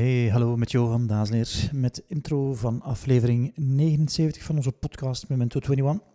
[0.00, 6.08] Hey, hallo met Johan Daasleer met intro van aflevering 79 van onze podcast Memento 21.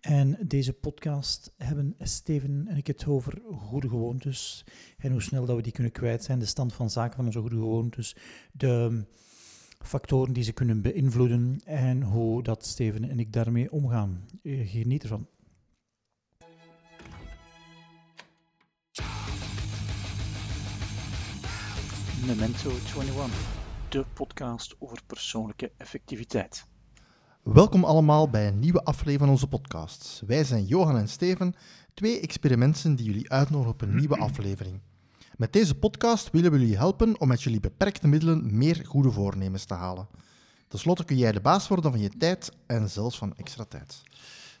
[0.00, 4.64] En deze podcast hebben Steven en ik het over goede gewoontes
[4.98, 7.40] en hoe snel dat we die kunnen kwijt zijn, de stand van zaken van onze
[7.40, 8.16] goede gewoontes,
[8.52, 9.04] de
[9.78, 14.24] factoren die ze kunnen beïnvloeden en hoe dat Steven en ik daarmee omgaan.
[14.42, 15.26] Geniet ervan.
[22.26, 23.30] Memento 21,
[23.88, 26.66] de podcast over persoonlijke effectiviteit.
[27.42, 30.22] Welkom allemaal bij een nieuwe aflevering van onze podcast.
[30.26, 31.54] Wij zijn Johan en Steven,
[31.94, 34.80] twee experimenten die jullie uitnodigen op een nieuwe aflevering.
[35.36, 39.64] Met deze podcast willen we jullie helpen om met jullie beperkte middelen meer goede voornemens
[39.64, 40.08] te halen.
[40.68, 44.02] Ten slotte kun jij de baas worden van je tijd en zelfs van extra tijd.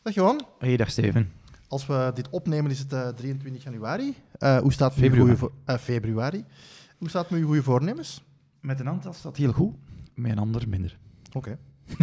[0.02, 0.46] Dag Johan.
[0.58, 1.32] Hey, dag Steven.
[1.68, 4.14] Als we dit opnemen is het uh, 23 januari.
[4.38, 5.36] Uh, hoe staat het februari.
[5.36, 6.44] Goeie uh, februari.
[7.02, 8.24] Hoe staat het met je goede voornemens?
[8.60, 9.74] Met een aantal staat heel goed,
[10.14, 10.98] met een ander minder.
[11.32, 11.58] Oké.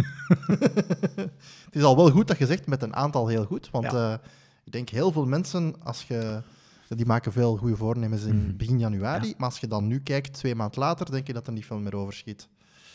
[1.66, 4.12] het is al wel goed dat je zegt met een aantal heel goed, want ja.
[4.12, 4.18] uh,
[4.64, 6.42] ik denk heel veel mensen, als je,
[6.88, 8.56] die maken veel goede voornemens in mm.
[8.56, 9.34] begin januari, ja.
[9.36, 11.80] maar als je dan nu kijkt, twee maanden later, denk je dat er niet veel
[11.80, 12.48] meer overschiet.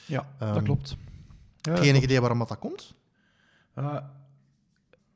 [0.06, 0.90] Ja, um, dat klopt.
[0.90, 2.04] Ja, dat enig klopt.
[2.04, 2.96] idee waarom dat, dat komt?
[3.76, 3.98] Uh,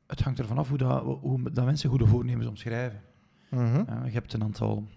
[0.06, 3.02] het hangt ervan af hoe, dat, hoe dat mensen goede voornemens omschrijven.
[3.50, 3.86] Mm -hmm.
[3.90, 4.88] uh, je hebt een aantal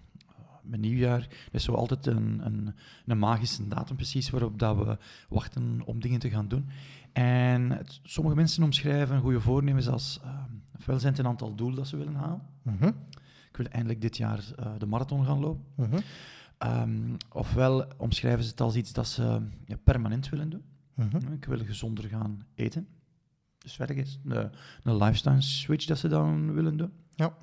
[0.64, 2.74] met nieuwjaar, dat is zo altijd een, een,
[3.06, 4.98] een, magische datum precies waarop dat we
[5.28, 6.68] wachten om dingen te gaan doen.
[7.12, 10.30] En het, sommige mensen omschrijven goede voornemens als, uh,
[10.78, 12.42] ofwel zijn het een aantal doelen dat ze willen halen.
[12.62, 12.94] Mm -hmm.
[13.48, 15.64] Ik wil eindelijk dit jaar uh, de marathon gaan lopen.
[15.74, 16.80] Mm -hmm.
[16.80, 20.62] um, ofwel omschrijven ze het als iets dat ze ja, permanent willen doen.
[20.94, 21.32] -hmm.
[21.32, 22.88] Ik wil gezonder gaan eten.
[23.58, 24.50] Dus werk is een,
[24.82, 26.92] een lifestyle switch dat ze dan willen doen.
[27.14, 27.34] Ja.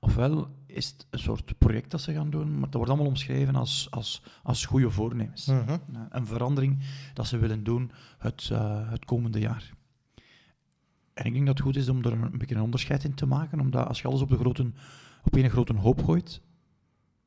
[0.00, 3.54] Ofwel is het een soort project dat ze gaan doen, maar dat wordt allemaal omschreven
[3.54, 5.46] als, als, als goede voornemens.
[5.46, 5.80] Mm -hmm.
[6.10, 6.78] Een verandering
[7.14, 9.72] dat ze willen doen het, uh, het komende jaar.
[11.14, 13.26] En ik denk dat het goed is om er een beetje een onderscheid in te
[13.26, 14.72] maken, omdat als je alles op, de grote,
[15.24, 16.40] op een grote hoop gooit,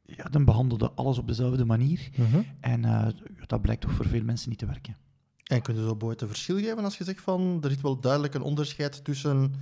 [0.05, 2.09] ja, dan behandelde alles op dezelfde manier.
[2.15, 2.45] Mm -hmm.
[2.59, 3.07] En uh,
[3.47, 4.97] dat blijkt toch voor veel mensen niet te werken.
[5.43, 7.99] En kun je zo ooit een verschil geven als je zegt van, er is wel
[7.99, 9.53] duidelijk een onderscheid tussen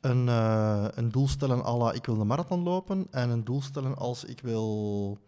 [0.00, 3.62] een, uh, een doel stellen à la ik wil de marathon lopen en een doel
[3.62, 5.18] stellen als ik wil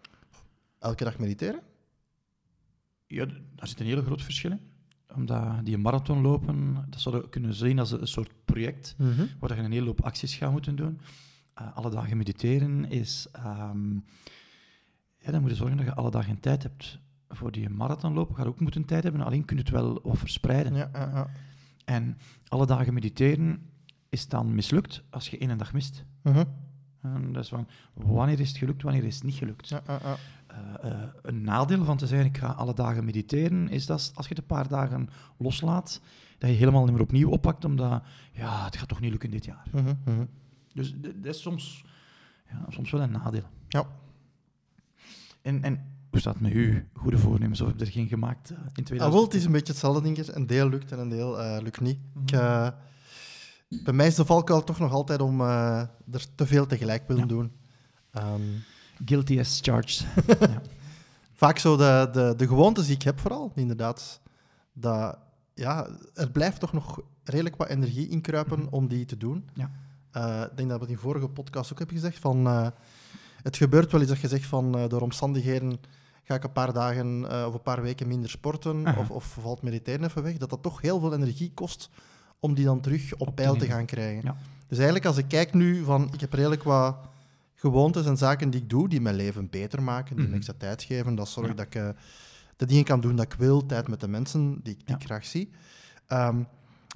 [0.79, 1.61] elke dag mediteren?
[3.07, 4.61] Ja, daar zit een hele groot verschil in.
[5.15, 9.29] Omdat die marathon lopen, dat zou je kunnen zien als een soort project mm -hmm.
[9.39, 11.01] waar je een hele hoop acties gaat moeten doen.
[11.61, 13.29] Uh, alle dagen mediteren is...
[13.47, 14.05] Um,
[15.19, 18.37] ja, dan moet je zorgen dat je alle dagen tijd hebt voor die marathon lopen.
[18.37, 20.75] Ga ook moeten tijd hebben, alleen kun je het wel wat verspreiden.
[20.75, 21.31] Ja, ja, ja.
[21.85, 22.19] En
[22.49, 23.72] alle dagen mediteren
[24.13, 26.05] is dan mislukt als je één dag mist.
[26.23, 26.45] -hmm.
[27.01, 29.69] en dat is van, wanneer is het gelukt, wanneer is het niet gelukt.
[29.69, 29.83] Ja.
[29.89, 30.13] Uh,
[30.85, 34.35] uh, een nadeel van te zeggen, ik ga alle dagen mediteren, is dat als je
[34.35, 36.01] het een paar dagen loslaat,
[36.39, 38.03] dat je helemaal niet meer opnieuw oppakt, omdat,
[38.33, 39.67] ja, het gaat toch niet lukken dit jaar.
[39.73, 40.29] Mm -hmm.
[40.75, 41.85] Dus dat is soms,
[42.51, 43.49] ja, soms wel een nadeel.
[43.69, 43.87] Ja.
[45.43, 46.89] En, en hoe staat het met u?
[46.95, 49.01] Goede voornemens, of heb je er geen gemaakt uh, in 2000?
[49.01, 50.35] Ah, wel, het is een beetje hetzelfde, denk ik.
[50.35, 51.99] Een deel lukt en een deel lukt niet.
[52.27, 52.35] Ik...
[53.85, 55.79] Bij mij is de valkuil toch nog altijd om uh,
[56.11, 57.29] er te veel tegelijk willen ja.
[57.29, 57.53] doen.
[58.17, 58.65] Um,
[59.05, 60.07] Guilty as charged.
[60.41, 60.63] ja.
[61.33, 64.21] Vaak zo de, de, de gewoontes die ik heb vooral, inderdaad.
[64.73, 65.19] Dat,
[65.55, 68.73] ja, er blijft toch nog redelijk wat energie inkruipen mm -hmm.
[68.73, 69.49] om die te doen.
[69.55, 69.71] Ja.
[70.17, 72.19] Uh, ik denk dat we het in vorige podcast ook hebben gezegd.
[72.19, 72.67] Van, uh,
[73.43, 75.81] het gebeurt wel eens dat je zegt van door omstandigheden
[76.23, 80.05] ga ik een paar dagen of een paar weken minder sporten of, of valt mediteren
[80.05, 80.37] even weg.
[80.37, 81.91] Dat dat toch heel veel energie kost
[82.43, 84.23] om die dan terug op, op peil te gaan krijgen.
[84.25, 84.37] Ja.
[84.67, 86.97] Dus eigenlijk als ik kijk nu van, ik heb redelijk wat
[87.55, 90.31] gewoontes en zaken die ik doe, die mijn leven beter maken, die Mhm.
[90.33, 91.57] me extra tijd geven, dat zorgt Ja.
[91.57, 91.89] dat ik uh,
[92.57, 94.95] de dingen kan doen dat ik wil, tijd met de mensen die, ik- die Ja.
[94.97, 95.51] ik graag zie.
[96.07, 96.43] Ehm,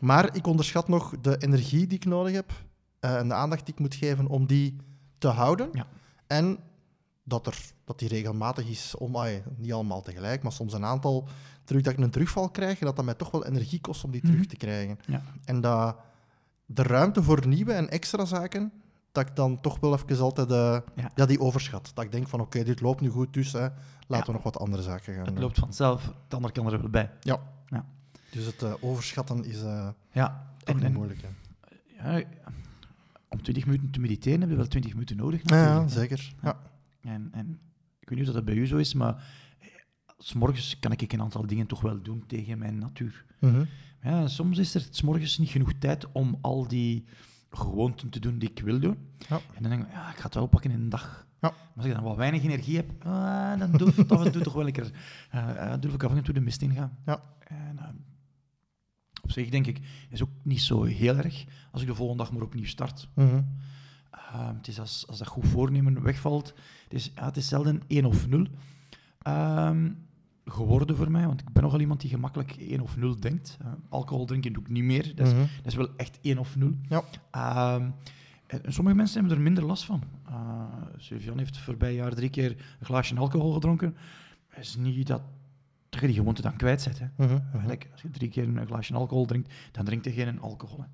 [0.00, 2.52] maar ik onderschat nog de energie die ik nodig heb
[3.00, 4.76] eh, en de aandacht die ik moet geven om die
[5.18, 5.68] te houden.
[5.72, 5.86] Ja.
[6.26, 6.58] En
[7.28, 11.28] dat, er, dat die regelmatig is, om, ay, niet allemaal tegelijk, maar soms een aantal,
[11.64, 14.10] terug, dat ik een terugval krijg en dat dat mij toch wel energie kost om
[14.10, 14.46] die terug Mhm.
[14.48, 14.98] te krijgen.
[15.06, 15.22] Ja.
[15.44, 15.96] En dat
[16.66, 18.72] de ruimte voor nieuwe en extra zaken,
[19.12, 21.10] dat ik dan toch wel even altijd uh, Ja.
[21.14, 21.26] ja.
[21.26, 21.90] die overschat.
[21.94, 23.74] Dat ik denk van oké, dit loopt nu goed, dus hè, laten
[24.08, 24.24] Ja.
[24.26, 25.42] we nog wat andere zaken gaan Het doen.
[25.42, 27.10] loopt vanzelf, het andere kan er wel bij.
[28.30, 31.20] Dus het uh, overschatten is uh, Ja, en, en moeilijk.
[31.22, 32.16] Hè?
[32.16, 32.24] ja,
[33.28, 35.40] om 20 minuten te mediteren heb je wel 20 minuten nodig.
[35.44, 36.34] Ja, ja, zeker.
[36.42, 36.56] Ja.
[37.06, 37.60] En, en
[38.00, 39.14] ik weet niet of dat bij u zo is, maar
[39.58, 39.68] eh,
[40.18, 43.24] s morgens kan ik een aantal dingen toch wel doen tegen mijn natuur.
[43.40, 43.64] Mhm.
[44.02, 47.04] Ja, soms is er s morgens niet genoeg tijd om al die
[47.50, 48.96] gewoonten te doen die ik wil doen.
[49.28, 49.40] Ja.
[49.54, 51.26] En dan denk ik, ja, ik ga het wel oppakken in een dag.
[51.40, 51.48] Ja.
[51.50, 54.42] Maar als ik dan wat weinig energie heb, ah, dan doe ik af en toe
[54.48, 54.90] toch wel lekker.
[55.30, 56.98] eh eh, durf ik af en toe de mist ingaan.
[57.06, 57.22] Ja.
[57.38, 57.78] En,
[59.22, 59.80] op zich denk ik,
[60.10, 63.08] is ook niet zo heel erg als ik de volgende dag maar opnieuw start.
[63.14, 63.42] Mhm.
[64.36, 66.54] Uh, het is als, als dat goed voornemen wegvalt,
[66.84, 68.46] het is, ja, het is zelden 1 of 0
[69.22, 69.90] ehm,
[70.44, 73.58] geworden voor mij, want ik ben nogal iemand die gemakkelijk 1 of 0 denkt.
[73.62, 75.40] Uh, alcohol drinken doe ik niet meer, dat is, Mhm.
[75.40, 76.72] dat is wel echt 1 of 0.
[76.88, 77.02] Ja.
[77.30, 77.90] Ehm,
[78.46, 80.02] en sommige mensen hebben er minder last van.
[80.28, 80.64] Uh,
[80.96, 83.96] Sylvian heeft voorbij jaar drie keer een glaasje alcohol gedronken.
[84.48, 85.22] Het is niet dat,
[85.90, 86.98] je die gewoonte dan kwijtzet.
[86.98, 87.06] Hè.
[87.16, 87.38] Mhm.
[87.52, 90.78] Eigenlijk, als je drie keer een glaasje alcohol drinkt, dan drinkt je geen alcohol.
[90.80, 90.86] Hè.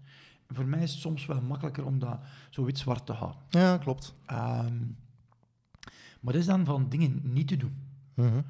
[0.52, 2.20] Voor mij is het soms wel makkelijker om dat
[2.50, 3.40] zo wit-zwart te houden.
[3.48, 4.14] Ja, klopt.
[4.26, 4.76] Ehm,
[6.20, 7.76] maar dat is dan van dingen niet te doen.
[8.14, 8.42] Mhm.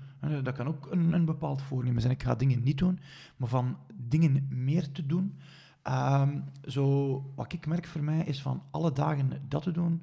[0.42, 2.12] Dat kan ook een, een bepaald voornemen zijn.
[2.12, 3.00] Ik ga dingen niet doen,
[3.36, 5.38] maar van dingen meer te doen.
[5.82, 10.02] Ehm, zo, wat ik merk voor mij is van alle dagen dat te doen,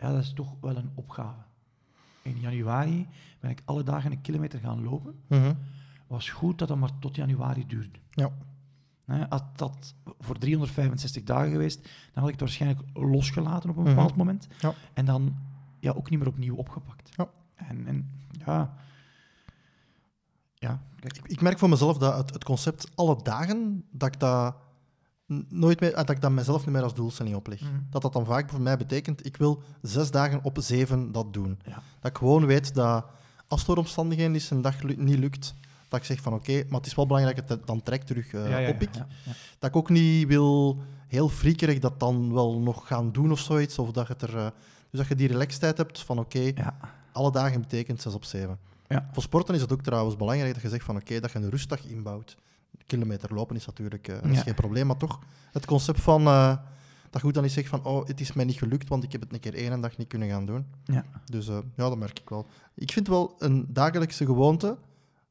[0.00, 1.40] ja, dat is toch wel een opgave.
[2.22, 3.08] In januari
[3.40, 5.14] ben ik alle dagen een kilometer gaan lopen.
[5.26, 5.54] Mhm.
[6.06, 7.98] was goed dat dat maar tot januari duurde.
[8.10, 8.30] Ja.
[9.28, 11.90] Had dat voor 365 dagen geweest, dan
[12.22, 13.94] had ik het waarschijnlijk losgelaten op een Mhm.
[13.94, 14.46] bepaald moment.
[14.60, 14.72] Ja.
[14.92, 15.36] En dan
[15.78, 17.10] ja, ook niet meer opnieuw opgepakt.
[17.16, 17.28] Ja.
[17.54, 18.10] En, en
[18.44, 18.74] ja...
[20.54, 21.16] Ja, kijk.
[21.16, 24.54] Ik, ik merk voor mezelf dat het, het concept alle dagen, dat ik dat
[25.48, 27.60] nooit meer, ah, dat ik dat mezelf niet meer als doelstelling opleg.
[27.60, 27.70] Mhm.
[27.90, 31.58] Dat dat dan vaak voor mij betekent, ik wil zes dagen op zeven dat doen.
[31.64, 31.82] Ja.
[32.00, 33.04] Dat ik gewoon weet dat
[33.48, 35.54] als het door omstandigheden is een dag niet lukt,
[35.90, 38.02] dat ik zeg van oké, maar het is wel belangrijk dat ik het dan trek
[38.02, 38.94] terug ja, ja, op ik.
[38.94, 39.06] ja.
[39.58, 40.78] Dat ik ook niet wil
[41.08, 43.78] heel friekerig dat dan wel nog gaan doen of zoiets.
[43.78, 44.46] Of dat het er, eh,
[44.90, 46.52] dus dat je die relaxedheid hebt van oké,
[47.12, 48.58] alle dagen betekent 6 op 7.
[48.88, 49.08] Ja.
[49.12, 51.50] Voor sporten is het ook trouwens belangrijk dat je zegt van oké, dat je een
[51.50, 52.36] rustdag inbouwt.
[52.86, 54.42] Kilometer lopen is natuurlijk eh, dat is Ja.
[54.42, 55.18] geen probleem, maar toch
[55.52, 56.24] het concept van
[57.10, 59.20] dat goed dan niet zegt van oh, het is mij niet gelukt, want ik heb
[59.20, 60.66] het een keer één dag niet kunnen gaan doen.
[60.84, 61.04] Ja.
[61.24, 62.46] Dus ja, dat merk ik wel.
[62.74, 64.76] Ik vind wel een dagelijkse gewoonte,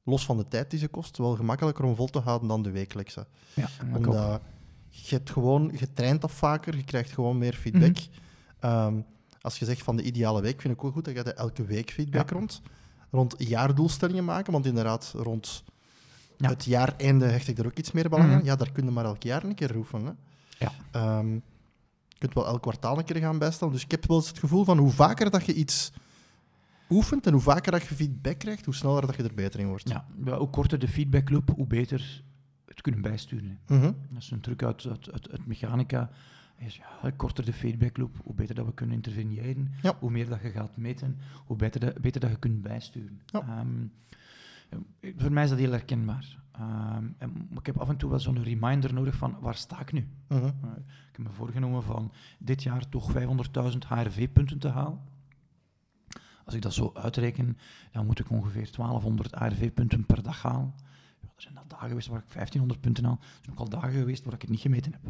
[0.10, 2.72] los van de tijd die ze kost, wel gemakkelijker om vol te houden dan de
[2.72, 3.28] wekelijkse.
[3.54, 3.68] Ja.
[3.96, 4.42] Omdat
[4.90, 7.96] je hebt gewoon, je traint dat vaker, je krijgt gewoon meer feedback.
[7.96, 8.08] Mhm.
[8.60, 8.94] Ehm,
[9.42, 11.66] als je zegt van de ideale week, vind ik ook goed dat je er elke
[11.66, 12.36] week feedback Ja.
[12.36, 12.62] rond.
[13.12, 15.64] Rond jaardoelstellingen maken, want inderdaad, rond
[16.38, 16.50] Ja.
[16.50, 18.38] het jaareinde hecht ik er ook iets meer belang aan.
[18.38, 18.46] Mhm.
[18.46, 20.18] Ja, daar kun je maar elk jaar een keer oefenen.
[20.58, 20.66] Hè.
[20.66, 20.72] Ja.
[20.92, 21.34] Ehm,
[22.08, 23.74] je kunt wel elk kwartaal een keer gaan bijstellen.
[23.74, 25.92] Dus ik heb wel eens het gevoel van hoe vaker dat je iets
[26.90, 29.68] oefent en hoe vaker dat je feedback krijgt, hoe sneller dat je er beter in
[29.68, 29.90] wordt.
[29.90, 32.24] Ja, ja, hoe korter de feedbackloop, hoe beter
[32.66, 33.60] het kunnen bijsturen.
[33.68, 33.82] Mhm.
[33.82, 36.10] Dat is een truc uit, uit, uit, uit mechanica.
[36.58, 39.72] Ja, hoe korter de feedbackloop, hoe beter dat we kunnen interveneren.
[39.82, 39.96] Ja.
[40.00, 43.22] Hoe meer dat je gaat meten, hoe beter, dat- beter dat je kunt bijsturen.
[43.26, 43.42] Ja.
[43.42, 43.68] Ehm,
[45.00, 46.38] eh, voor mij is dat heel herkenbaar.
[47.18, 49.92] En, maar ik heb af en toe wel zo'n reminder nodig van waar sta ik
[49.92, 50.08] nu?
[50.28, 55.00] Eh, ik heb me voorgenomen van dit jaar toch 500.000 HRV-punten te halen.
[56.50, 57.58] Als ik dat zo uitreken,
[57.92, 60.74] dan moet ik ongeveer 1200 HRV-punten per dag halen.
[61.22, 63.18] Ja, er zijn al dagen geweest waar ik 1500 punten haal.
[63.22, 65.02] Er zijn ook al dagen geweest waar ik het niet gemeten heb.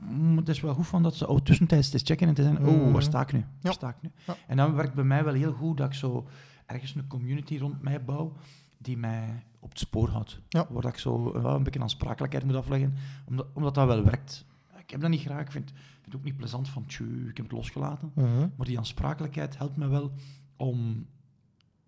[0.00, 2.58] Mm, Het is wel goed van dat ze oh, tussentijds te checken en te zijn,
[2.58, 2.92] oh, Mhm.
[2.92, 3.44] waar sta ik nu?
[3.60, 4.10] Waar sta ik nu?
[4.26, 4.36] Ja.
[4.46, 6.28] En dan werkt bij mij wel heel goed dat ik zo
[6.66, 8.32] ergens een community rond mij bouw
[8.78, 10.40] die mij op het spoor houdt.
[10.48, 10.66] Ja.
[10.70, 12.94] Waar ik zo eh, een beetje aansprakelijkheid moet afleggen,
[13.24, 14.44] omdat, omdat dat wel werkt.
[14.86, 17.36] Ik heb dat niet graag, ik vind, vind het ook niet plezant van, tju, ik
[17.36, 18.12] heb het losgelaten.
[18.14, 18.48] Mhm.
[18.56, 20.12] Maar die aansprakelijkheid helpt me wel
[20.56, 21.06] om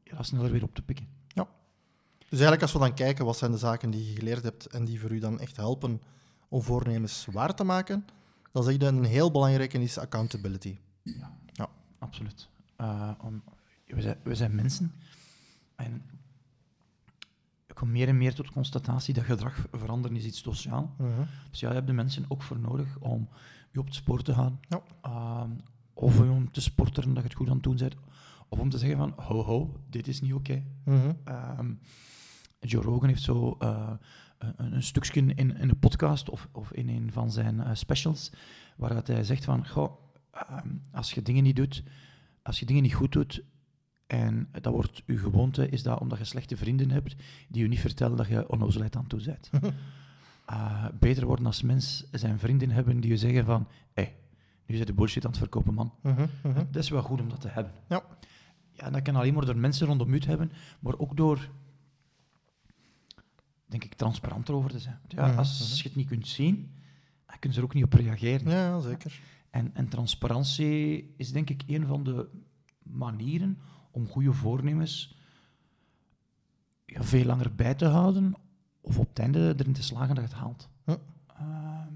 [0.03, 1.07] ja, dat sneller weer op te pikken.
[2.29, 4.85] Dus eigenlijk als we dan kijken, wat zijn de zaken die je geleerd hebt en
[4.85, 6.01] die voor u dan echt helpen
[6.49, 8.05] om voornemens waar te maken,
[8.53, 10.79] dan zeg je dat een heel belangrijke is accountability.
[11.99, 12.49] Absoluut.
[12.77, 13.43] Eh, om,
[13.87, 14.93] we, zijn, we zijn mensen
[15.77, 16.03] en
[17.79, 20.95] kom meer en meer tot de constatatie dat gedrag veranderen is iets sociaal.
[20.99, 21.11] Mhm.
[21.51, 23.29] Dus ja, je hebt de mensen ook voor nodig om
[23.73, 24.61] je op het spoor te gaan.
[24.69, 24.83] Ja.
[25.03, 25.51] Ehm,
[25.95, 27.95] of om te sporteren dat je het goed aan het doen bent.
[28.49, 30.65] Of om te zeggen van, ho ho, dit is niet oké.
[30.85, 31.13] Mhm.
[31.25, 31.73] Ehm,
[32.61, 33.91] Joe Rogan heeft zo eh,
[34.39, 38.33] een, een stukje in, in een podcast of, of in een van zijn eh, specials,
[38.77, 41.83] waar dat hij zegt van, goh, ehm, als je dingen niet doet,
[42.43, 43.43] als je dingen niet goed doet,
[44.09, 47.15] en dat wordt je gewoonte, is dat omdat je slechte vrienden hebt
[47.49, 49.51] die je niet vertellen dat je onnozelheid aan toe bent.
[50.47, 54.17] Eh, beter worden als mens zijn vrienden hebben die je zeggen van, hé, hey,
[54.67, 55.93] nu zit de bullshit aan het verkopen, man.
[56.03, 56.27] Mhm.
[56.71, 57.73] Dat is wel goed om dat te hebben.
[57.89, 58.03] Ja.
[58.73, 61.49] Ja, dat kan alleen maar door mensen rondom u te hebben, maar ook door,
[63.67, 64.99] denk ik, transparant erover te zijn.
[65.09, 66.71] Ja, Mhm, als je het niet kunt zien,
[67.27, 68.51] dan kunnen ze er ook niet op reageren.
[68.51, 69.21] Ja, ja, zeker.
[69.51, 72.29] En, en transparantie is denk ik een van de
[72.83, 73.59] manieren
[73.99, 75.17] om goede voornemens
[76.85, 78.35] ja, veel langer bij te houden
[78.81, 80.69] of op het einde erin te slagen dat je het haalt.
[80.85, 80.97] Hm.
[81.27, 81.93] Ehm,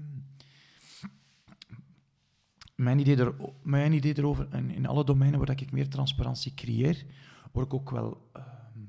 [2.75, 7.05] mijn idee, er, mijn idee erover, en in alle domeinen waar ik meer transparantie creëer,
[7.51, 8.79] word ik ook wel ehm,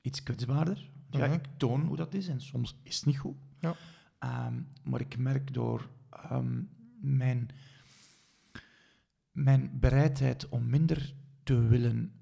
[0.00, 0.90] iets kwetsbaarder.
[1.10, 1.34] Ja, Mhm.
[1.34, 3.36] ik toon hoe dat is en soms is het niet goed.
[3.60, 3.74] Ja.
[4.18, 5.88] Ehm, maar ik merk door
[7.00, 7.48] mijn,
[9.32, 12.12] mijn bereidheid om minder te willen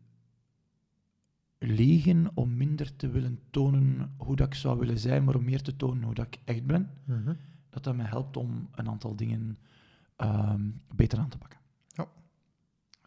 [1.62, 5.62] liegen, om minder te willen tonen hoe dat ik zou willen zijn, maar om meer
[5.62, 7.35] te tonen hoe dat ik echt ben, Mhm.
[7.71, 9.59] dat dat me helpt om een aantal dingen
[10.17, 11.59] ehm, beter aan te pakken.
[11.88, 12.07] Ja.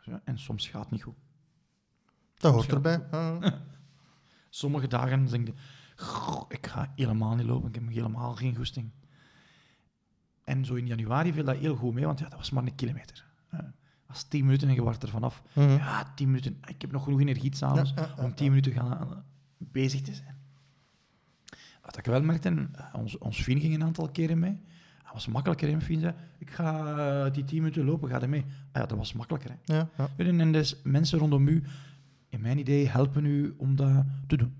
[0.02, 1.16] Zo, En soms gaat het niet goed.
[2.38, 3.04] Dat hoort erbij.
[4.50, 5.50] Sommige dagen denk
[5.96, 8.92] "Goh, ik ga helemaal niet lopen, ik heb helemaal geen goesting.
[10.44, 12.76] En zo in januari viel dat heel goed mee, want ja, dat was maar een
[12.76, 13.26] kilometer.
[13.52, 13.62] Dat
[14.14, 15.44] was tien minuten en je wordt er vanaf.
[15.54, 15.70] Mhm.
[15.70, 16.58] Ja, tien minuten.
[16.68, 19.18] Ik heb nog genoeg energie s'avonds Ja, ja, ja, om tien minuten gaan, eh,
[19.58, 20.36] bezig te zijn.
[21.82, 24.60] Wat ik wel merkte, eh, ons, ons vriend ging een aantal keren mee.
[25.04, 28.22] Dat was makkelijker, hè, mijn vriend zei, ik ga eh, die tien minuten lopen, ga
[28.22, 28.46] er mee.
[28.72, 29.50] Ah ja, dat was makkelijker.
[29.50, 29.76] Hè.
[29.76, 30.10] Ja, ja.
[30.18, 31.64] En, en dus mensen rondom u,
[32.30, 34.54] in mijn idee, helpen u om dat te doen.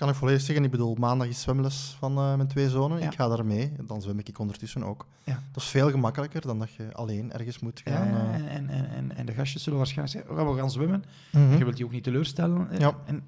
[0.00, 2.98] Kan ik volledig zeggen, ik bedoel, maandag is zwemles van eh, mijn twee zonen.
[2.98, 3.06] Ja.
[3.06, 5.06] Ik ga daar mee, dan zwem ik ondertussen ook.
[5.24, 5.42] Ja.
[5.52, 8.08] Dat is veel gemakkelijker dan dat je alleen ergens moet gaan.
[8.08, 8.34] Ja, eh.
[8.34, 11.04] en, en, en, en de gastjes zullen waarschijnlijk zeggen, "Oh, we gaan zwemmen.
[11.32, 11.56] Mhm.
[11.56, 12.68] Je wilt die ook niet teleurstellen.
[12.78, 12.94] Ja.
[13.04, 13.22] En,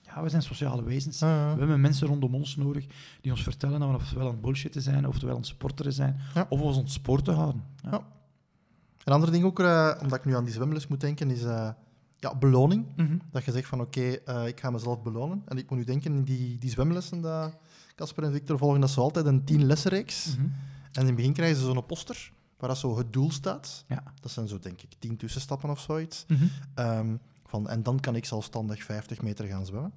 [0.00, 1.20] ja, we zijn sociale wezens.
[1.20, 2.86] We hebben mensen rondom ons nodig
[3.20, 6.20] die ons vertellen dat we ofwel aan het bullshitten zijn, oftewel aan het sporteren zijn,
[6.34, 6.46] Ja.
[6.48, 7.64] of ons aan het sporten houden.
[7.82, 7.90] Ja.
[7.90, 8.02] Ja.
[9.04, 11.42] Een ander ding ook, eh, omdat ik nu aan die zwemles moet denken, is
[12.18, 12.86] ja, beloning.
[12.96, 13.18] Mhm.
[13.30, 15.42] Dat je zegt van oké, eh, ik ga mezelf belonen.
[15.46, 17.56] En ik moet nu denken in die, die zwemlessen dat
[17.94, 20.36] Casper en Victor volgen, dat is altijd een tien lessenreeks.
[20.36, 20.46] Mhm.
[20.92, 23.84] En in het begin krijgen ze zo'n poster waar dat zo het doel staat.
[23.88, 24.02] Ja.
[24.20, 26.26] Dat zijn zo denk ik tien tussenstappen of zoiets.
[26.74, 29.92] Ehm, van, en dan kan ik zelfstandig 50 meter gaan zwemmen.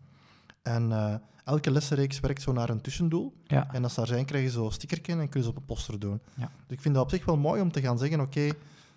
[0.61, 3.33] En eh, elke lessenreeks werkt zo naar een tussendoel.
[3.43, 3.73] Ja.
[3.73, 5.99] En als ze daar zijn, krijgen ze zo'n stickerken en kunnen ze op een poster
[5.99, 6.19] doen.
[6.35, 6.51] Ja.
[6.67, 8.49] Dus ik vind dat op zich wel mooi om te gaan zeggen, oké,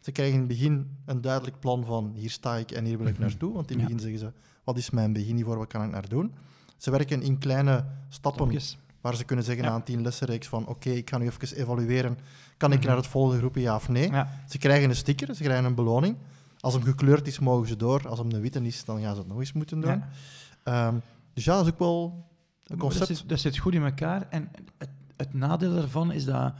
[0.04, 3.06] ze krijgen in het begin een duidelijk plan van hier sta ik en hier wil
[3.06, 3.23] ik Mhm.
[3.23, 3.52] naartoe.
[3.52, 4.32] Want in het begin zeggen ze,
[4.64, 6.32] wat is mijn beginniveau, wat kan ik naar doen?
[6.76, 8.78] Ze werken in kleine stappen Stapjes.
[9.00, 9.70] waar ze kunnen zeggen Ja.
[9.70, 12.18] aan tien lessenreeks van oké, ik ga nu even evalueren.
[12.56, 12.87] Kan ik Mhm.
[12.87, 14.11] naar het volgende groepje, ja of nee?
[14.49, 16.16] Ze krijgen een sticker, ze krijgen een beloning.
[16.61, 18.08] Als hem gekleurd is, mogen ze door.
[18.08, 20.02] Als hem een witte is, dan gaan ze het nog eens moeten doen.
[20.62, 20.94] Ehm,
[21.34, 22.25] dus ja, dat is ook wel
[22.66, 23.08] een concept.
[23.08, 24.26] Dat zit, dat zit goed in elkaar.
[24.30, 26.52] En het, het nadeel daarvan is dat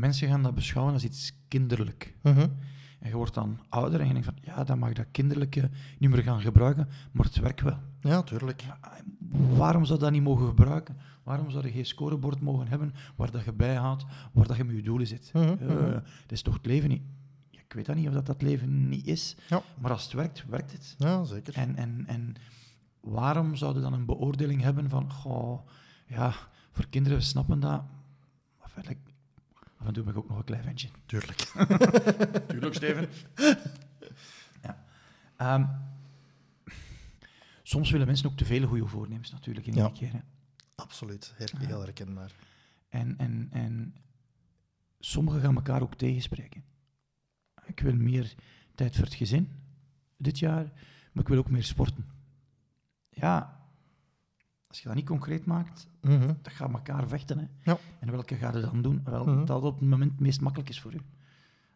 [0.00, 2.14] mensen gaan dat beschouwen als iets kinderlijk.
[2.22, 2.48] Mhm.
[3.00, 6.10] En je wordt dan ouder en je denkt van, ja, dan mag dat kinderlijke niet
[6.10, 7.78] meer gaan gebruiken, maar het werkt wel.
[8.00, 8.60] Ja, tuurlijk.
[8.60, 8.78] Ja,
[9.56, 10.96] waarom zou dat niet mogen gebruiken?
[11.22, 14.76] Waarom zou je geen scorebord mogen hebben waar dat je bijhoudt, waar dat je met
[14.76, 15.30] je doelen zit?
[15.32, 15.90] Mhm, Eh, mhm.
[15.92, 16.02] dat
[16.32, 17.02] is toch het leven niet?
[17.50, 19.62] Ik weet dat niet of dat, dat leven niet is, Ja.
[19.80, 20.94] maar als het werkt, werkt het.
[20.98, 21.54] Ja, zeker.
[21.54, 22.34] En, en, en
[23.00, 25.66] waarom zouden dan een beoordeling hebben van, goh,
[26.06, 26.34] ja,
[26.72, 27.82] voor kinderen we snappen dat,
[28.58, 28.96] maar verder,
[29.80, 30.88] af en toe ben ik ook nog een klein ventje.
[31.06, 31.36] Tuurlijk.
[32.50, 33.08] Tuurlijk, Steven.
[34.62, 34.84] ja.
[35.36, 35.66] Ehm,
[37.62, 39.84] soms willen mensen ook te veel goede voornemens natuurlijk in Ja.
[39.84, 40.12] één keer.
[40.12, 40.18] Hè.
[40.74, 41.34] Absoluut.
[41.36, 42.32] Heel, heel herkenbaar.
[42.88, 43.94] En, en, en
[44.98, 46.64] sommigen gaan elkaar ook tegenspreken.
[47.66, 48.34] Ik wil meer
[48.74, 49.50] tijd voor het gezin
[50.16, 50.64] dit jaar,
[51.12, 52.06] maar ik wil ook meer sporten.
[53.10, 53.59] Ja,
[54.70, 56.26] als je dat niet concreet maakt, Mhm.
[56.42, 57.38] dat gaat elkaar vechten.
[57.38, 57.44] Hè.
[57.70, 57.78] Ja.
[57.98, 59.00] En welke ga je dan doen?
[59.04, 59.44] Wel, Mhm.
[59.44, 61.00] dat op het moment het meest makkelijk is voor u.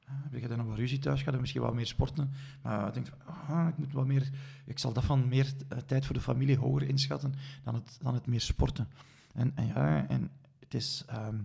[0.05, 2.31] Heb je dan nog wat ruzie thuis, ga je misschien wat meer sporten.
[2.63, 4.31] Maar je denkt, ah, ik, moet wat meer,
[4.65, 8.15] ik zal dat van meer eh, tijd voor de familie hoger inschatten dan het, dan
[8.15, 8.89] het meer sporten.
[9.35, 11.05] En, en ja, en het is...
[11.07, 11.37] ehm,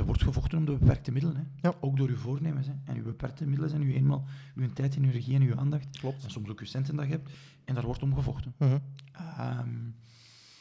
[0.00, 1.36] er wordt gevochten om de beperkte middelen.
[1.36, 1.68] Hè.
[1.68, 1.74] Ja.
[1.80, 2.66] Ook door uw voornemens.
[2.66, 2.72] Hè.
[2.84, 5.98] En uw beperkte middelen zijn u eenmaal uw tijd, en uw energie en uw aandacht.
[5.98, 6.24] Klopt.
[6.24, 7.30] En soms ook uw centen dat je hebt.
[7.64, 8.54] En daar wordt om gevochten.
[8.58, 8.78] Mhm.
[9.12, 9.68] Ehm,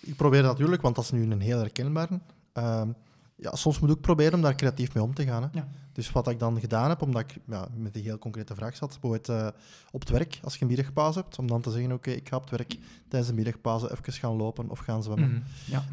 [0.02, 2.20] Ik probeer dat natuurlijk, want dat is nu een heel herkenbare.
[2.54, 2.90] Ehm,
[3.36, 5.42] ja, soms moet ik proberen om daar creatief mee om te gaan.
[5.44, 5.48] Hè.
[5.52, 5.68] Ja.
[5.94, 8.90] Dus wat ik dan gedaan heb, omdat ik ja, met die heel concrete vraag zat,
[8.90, 9.48] bijvoorbeeld eh,
[9.92, 12.36] op het werk, als je een middagpauze hebt, om dan te zeggen, oké, ik ga
[12.36, 12.78] op het werk
[13.08, 15.30] tijdens de middagpauze even gaan lopen of gaan zwemmen.
[15.30, 15.42] mhm,
[15.72, 15.84] ja.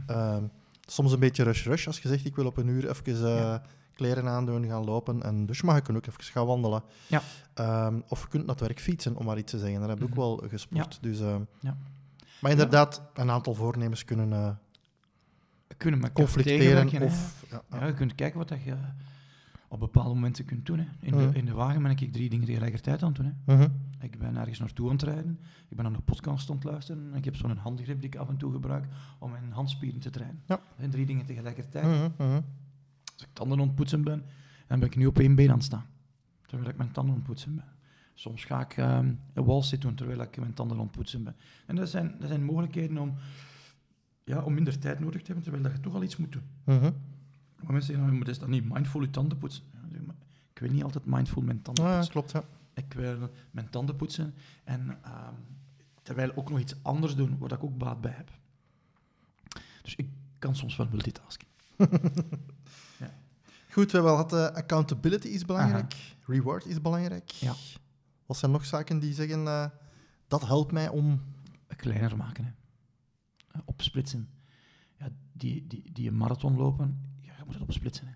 [0.87, 3.63] Soms een beetje rush-rush, als je zegt, ik wil op een uur even eh, Ja.
[3.95, 6.83] kleren aandoen, gaan lopen en douchen, maar je kunt ook even gaan wandelen.
[7.07, 7.23] Ja.
[7.55, 9.81] Ehm, of je kunt naar het werk fietsen, om maar iets te zeggen.
[9.81, 10.21] Daar heb ik Mhm.
[10.21, 10.99] ook wel gesport.
[11.01, 11.77] Dus, ehm, Ja.
[12.41, 14.49] Maar inderdaad, een aantal voornemens kunnen eh,
[15.77, 17.03] kunnen conflicteren.
[17.03, 17.45] Of.
[17.71, 18.75] Ja, je kunt kijken wat dat je
[19.69, 20.79] op bepaalde momenten kunt doen.
[20.79, 20.87] Hè.
[21.01, 21.31] In, Mhm.
[21.33, 23.35] de, in de wagen ben ik drie dingen tegelijkertijd aan het doen.
[23.45, 23.55] Hè.
[23.57, 23.69] Mhm.
[24.01, 27.11] Ik ben ergens naartoe aan het rijden, ik ben aan een podcast aan het luisteren
[27.11, 28.85] en ik heb zo'n handgrip die ik af en toe gebruik
[29.19, 30.41] om mijn handspieren te trainen.
[30.47, 30.55] Ja.
[30.57, 31.85] Dat zijn drie dingen tegelijkertijd.
[31.85, 32.41] Mhm, mhm.
[33.15, 34.23] Als ik tanden aan het poetsen ben,
[34.67, 35.85] dan ben ik nu op één been aan het staan.
[36.47, 37.65] Terwijl ik mijn tanden aan het poetsen ben.
[38.15, 41.37] Soms ga ik ehm, een walsit doen terwijl ik mijn tanden aan het poetsen ben.
[41.67, 43.15] En dat zijn, dat zijn mogelijkheden om,
[44.25, 46.43] ja, om minder tijd nodig te hebben terwijl dat je toch al iets moet doen.
[47.67, 49.65] Maar mensen zeggen, nou, maar is dat niet mindful je tanden poetsen?
[49.73, 50.15] Ja, zeg maar,
[50.53, 52.13] ik wil niet altijd mindful mijn tanden Ja, poetsen.
[52.13, 52.45] klopt, ja.
[52.75, 55.35] Ik wil mijn tanden poetsen en ehm,
[56.03, 58.31] terwijl ook nog iets anders doen waar ik ook baat bij heb.
[59.83, 60.09] Dus ik
[60.39, 61.47] kan soms wel multitasken.
[63.71, 67.31] Goed, we hebben al gehad, eh, accountability is belangrijk, reward is belangrijk.
[67.31, 67.55] Ja.
[68.27, 69.67] Wat zijn nog zaken die zeggen, eh,
[70.29, 71.21] dat helpt mij om...
[71.77, 72.51] Kleiner maken, hè.
[73.51, 74.29] Eh, Opsplitsen.
[74.99, 77.16] Ja, die, die, die een marathon lopen, ja,
[77.47, 78.07] moet het opsplitsen.
[78.07, 78.13] Hè.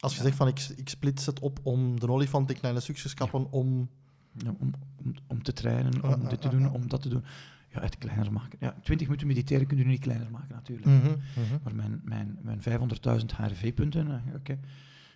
[0.00, 0.24] Als je Ja.
[0.24, 3.88] zegt van, ik, ik splits het op om de olifant in kleine stukjes kappen, om...
[4.32, 4.70] Ja, om,
[5.04, 6.74] om, om te trainen, Ah, om ah, dit te ah, doen, ah.
[6.74, 7.24] om dat te doen.
[7.68, 8.58] Ja, het kleiner maken.
[8.60, 10.86] Ja, 20 minuten mediteren kun je niet kleiner maken, natuurlijk.
[10.86, 11.58] Mhm, mhm.
[11.62, 14.52] Maar mijn, mijn, mijn 500.000 HRV-punten, eh, oké,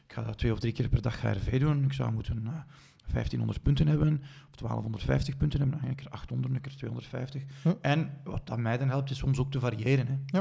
[0.06, 1.84] ik ga dat twee of drie keer per dag HRV doen.
[1.84, 2.52] Ik zou moeten eh,
[3.12, 4.08] 1500 punten hebben,
[4.50, 7.42] of 1250 punten hebben, dan ga ik er 800, een keer 250.
[7.62, 7.72] Hm.
[7.80, 10.06] En wat dat mij dan helpt, is soms ook te variëren.
[10.26, 10.40] Hè.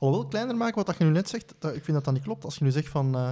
[0.00, 2.22] Alhoewel, kleiner maken, wat dat je nu net zegt, dat, ik vind dat dat niet
[2.22, 2.44] klopt.
[2.44, 3.28] Als je nu zegt van, eh,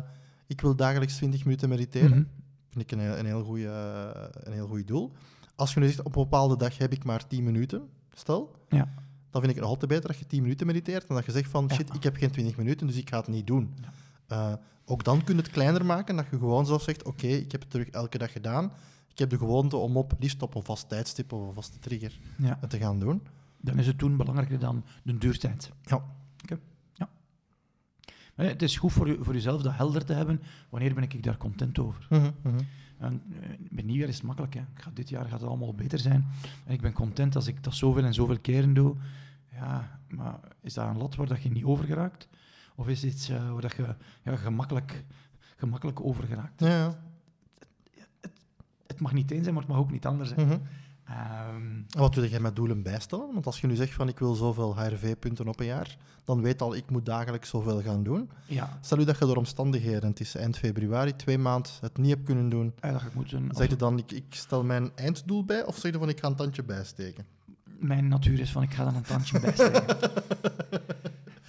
[0.46, 2.22] ik wil dagelijks 20 minuten mediteren, Mhm.
[2.70, 5.12] vind ik een, heel- een, heel goeie, eh, een heel goed doel.
[5.56, 8.88] Als je nu zegt, op een bepaalde dag heb ik maar 10 minuten, stel, Ja.
[9.30, 11.32] dan vind ik het nog altijd beter dat je 10 minuten mediteert dan dat je
[11.32, 11.74] zegt van, Ja.
[11.74, 13.74] shit, ik heb geen 20 minuten, dus ik ga het niet doen.
[13.82, 13.92] Ja.
[14.52, 17.52] Eh, ook dan kun je het kleiner maken, dat je gewoon zo zegt, oké, ik
[17.52, 18.72] heb het terug elke dag gedaan.
[19.10, 22.18] Ik heb de gewoonte om op, liefst op een vast tijdstip of een vaste trigger
[22.38, 22.58] Ja.
[22.68, 23.22] te gaan doen.
[23.60, 25.70] Dan is het doen belangrijker dan de duurtijd.
[25.82, 26.04] Ja.
[28.46, 30.42] Het is goed voor, je, voor jezelf dat helder te hebben.
[30.68, 32.06] Wanneer ben ik daar content over?
[32.98, 33.22] En,
[33.70, 34.54] met nieuwjaar is het makkelijk.
[34.54, 34.60] Hè.
[34.60, 36.26] Ik ga, dit jaar gaat het allemaal beter zijn.
[36.64, 38.96] En ik ben content als ik dat zoveel en zoveel keren doe.
[39.52, 42.28] Ja, maar is dat een lat waar dat je niet over geraakt?
[42.74, 45.04] Of is het iets eh, waar dat je ja, gemakkelijk,
[45.56, 46.60] gemakkelijk over geraakt?
[46.60, 46.98] Ja, ja.
[48.86, 50.46] Het mag niet één zijn, maar het mag ook niet anders zijn.
[50.46, 50.58] Mhm.
[51.08, 53.32] En wat wil jij met doelen bijstellen?
[53.32, 56.62] Want als je nu zegt van ik wil zoveel HRV-punten op een jaar, dan weet
[56.62, 58.30] al ik moet dagelijks zoveel gaan doen.
[58.46, 62.10] ja, Stel u dat je door omstandigheden, het is eind februari, twee maanden, het niet
[62.10, 62.72] hebt kunnen doen.
[62.80, 63.48] en dat ik moeten...
[63.52, 66.26] Zeg je dan ik, ik stel mijn einddoel bij of zeg je van ik ga
[66.28, 67.24] een tandje bijsteken?
[67.78, 69.84] Mijn natuur is van, ik ga dan een tandje bijsteken.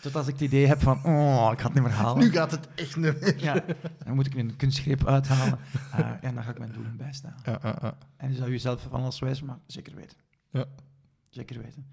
[0.02, 2.24] Tot als ik het idee heb van, oh, ik ga het niet meer halen.
[2.24, 3.42] Nu gaat het echt niet meer.
[3.44, 3.64] Ja,
[4.06, 5.60] dan moet ik een kunstgreep uithalen.
[5.92, 7.36] eh, en dan ga ik mijn doelen bijstaan.
[7.46, 7.98] Ja, ja, ja.
[8.18, 9.64] En je zou jezelf van alles wijs maken?
[9.68, 10.18] Zeker weten.
[10.50, 10.66] Ja.
[11.30, 11.86] Zeker weten.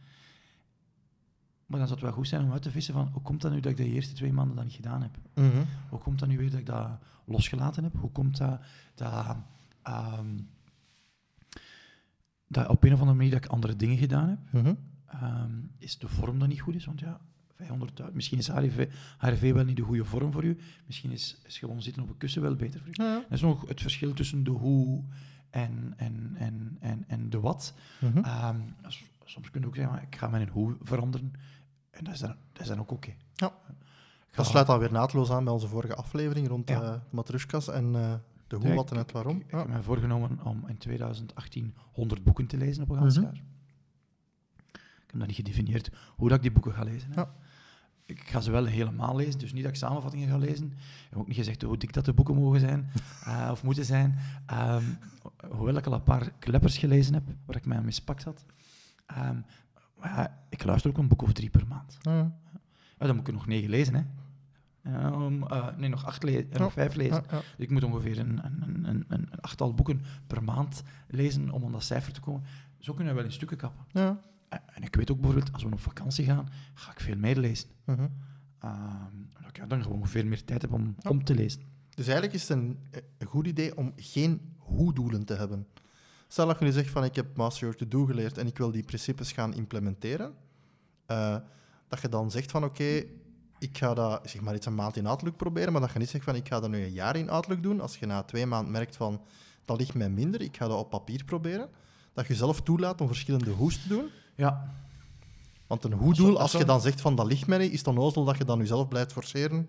[1.66, 3.52] Maar dan zou het wel goed zijn om uit te vissen van, hoe komt dat
[3.52, 5.18] nu dat ik de eerste twee maanden dat niet gedaan heb?
[5.34, 5.64] Mhm.
[5.88, 6.88] Hoe komt dat nu weer dat ik dat
[7.24, 7.92] losgelaten heb?
[7.96, 8.60] Hoe komt dat
[8.94, 9.36] dat,
[9.82, 10.38] ehm,
[12.48, 14.38] dat op een of andere manier dat ik andere dingen gedaan heb?
[14.62, 14.74] Mhm.
[15.06, 16.84] Ehm, is de vorm dan niet goed is?
[16.84, 17.20] Want ja,
[17.62, 18.88] 500.000, misschien is HRV,
[19.18, 20.58] HRV wel niet de goede vorm voor u.
[20.86, 22.92] Misschien is, is gewoon zitten op een kussen wel beter voor u.
[23.02, 23.14] Ja.
[23.14, 25.02] Dat is nog het verschil tussen de hoe
[25.50, 27.74] en, en, en, en, en de wat.
[28.00, 28.18] Mhm.
[28.18, 28.56] Ehm,
[29.24, 31.32] soms kun je ook zeggen, maar ik ga mijn hoe veranderen.
[31.90, 33.10] En dat is dan, dat is dan ook oké.
[33.34, 33.52] Ja.
[34.30, 36.82] Ga- Dat sluit dan weer naadloos aan bij onze vorige aflevering rond Ja.
[36.82, 38.14] eh Matruskas en eh,
[38.46, 39.36] de hoe, Ja, wat en het waarom.
[39.40, 43.24] Ik, heb mij voorgenomen om in 2018 100 boeken te lezen op een gans Mhm.
[43.24, 43.42] jaar.
[45.06, 47.10] Ik heb dat niet gedefinieerd hoe dat ik die boeken ga lezen.
[47.12, 47.20] Hè.
[47.20, 47.30] Ja.
[48.04, 50.66] Ik ga ze wel helemaal lezen, dus niet dat ik samenvattingen ga lezen.
[50.66, 52.90] Ik heb ook niet gezegd hoe dik dat de boeken mogen zijn
[53.24, 54.18] eh, of moeten zijn.
[54.46, 54.82] Ehm,
[55.50, 58.44] hoewel ik al een paar kleppers gelezen heb, waar ik mij aan mispakt had.
[59.06, 59.36] Ehm,
[59.98, 61.96] maar ja, ik luister ook een boek of drie per maand.
[62.00, 62.16] Ja,
[62.98, 63.06] ja.
[63.06, 64.02] Dan moet ik er nog negen lezen, hè.
[65.48, 67.22] Eh, nee, nog acht le- eh, nog vijf lezen.
[67.56, 71.64] Dus ik moet ongeveer een, een, een, een, een achttal boeken per maand lezen om
[71.64, 72.42] aan dat cijfer te komen.
[72.78, 73.84] Zo kunnen we wel in stukken kappen.
[73.92, 74.20] Ja.
[74.48, 77.36] En en ik weet ook bijvoorbeeld, als we op vakantie gaan, ga ik veel meer
[77.36, 77.68] lezen.
[77.84, 78.06] Mhm.
[78.58, 81.60] Ehm, omdat ik ja, dan gewoon veel meer tijd heb om, om te lezen.
[81.94, 82.78] Dus eigenlijk is het een,
[83.18, 85.66] een goed idee om geen hoe-doelen te hebben.
[86.28, 88.70] Stel dat je nu zegt van ik heb Master Your To-Do geleerd en ik wil
[88.70, 90.34] die principes gaan implementeren.
[91.06, 91.36] eh,
[91.88, 93.04] dat je dan zegt van oké,
[93.58, 96.08] ik ga dat zeg maar iets een maand in Outlook proberen, maar dat je niet
[96.08, 97.80] zegt van ik ga dat nu een jaar in Outlook doen.
[97.80, 99.20] Als je na twee maanden merkt van
[99.64, 101.68] dat ligt mij minder, ik ga dat op papier proberen.
[102.12, 104.08] Dat je zelf toelaat om verschillende hoes te doen.
[104.36, 104.74] Ja,
[105.66, 107.82] Want een Dat hoe-doel, zou- als je dan zegt van dat ligt mij niet, is
[107.82, 109.68] dan ozel dat je dan jezelf blijft forceren.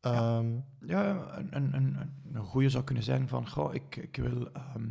[0.00, 0.46] Ehm,
[0.80, 1.96] ja een, een, een,
[2.32, 4.90] een- goede zou kunnen zijn van, goh, ik, ik wil ehm,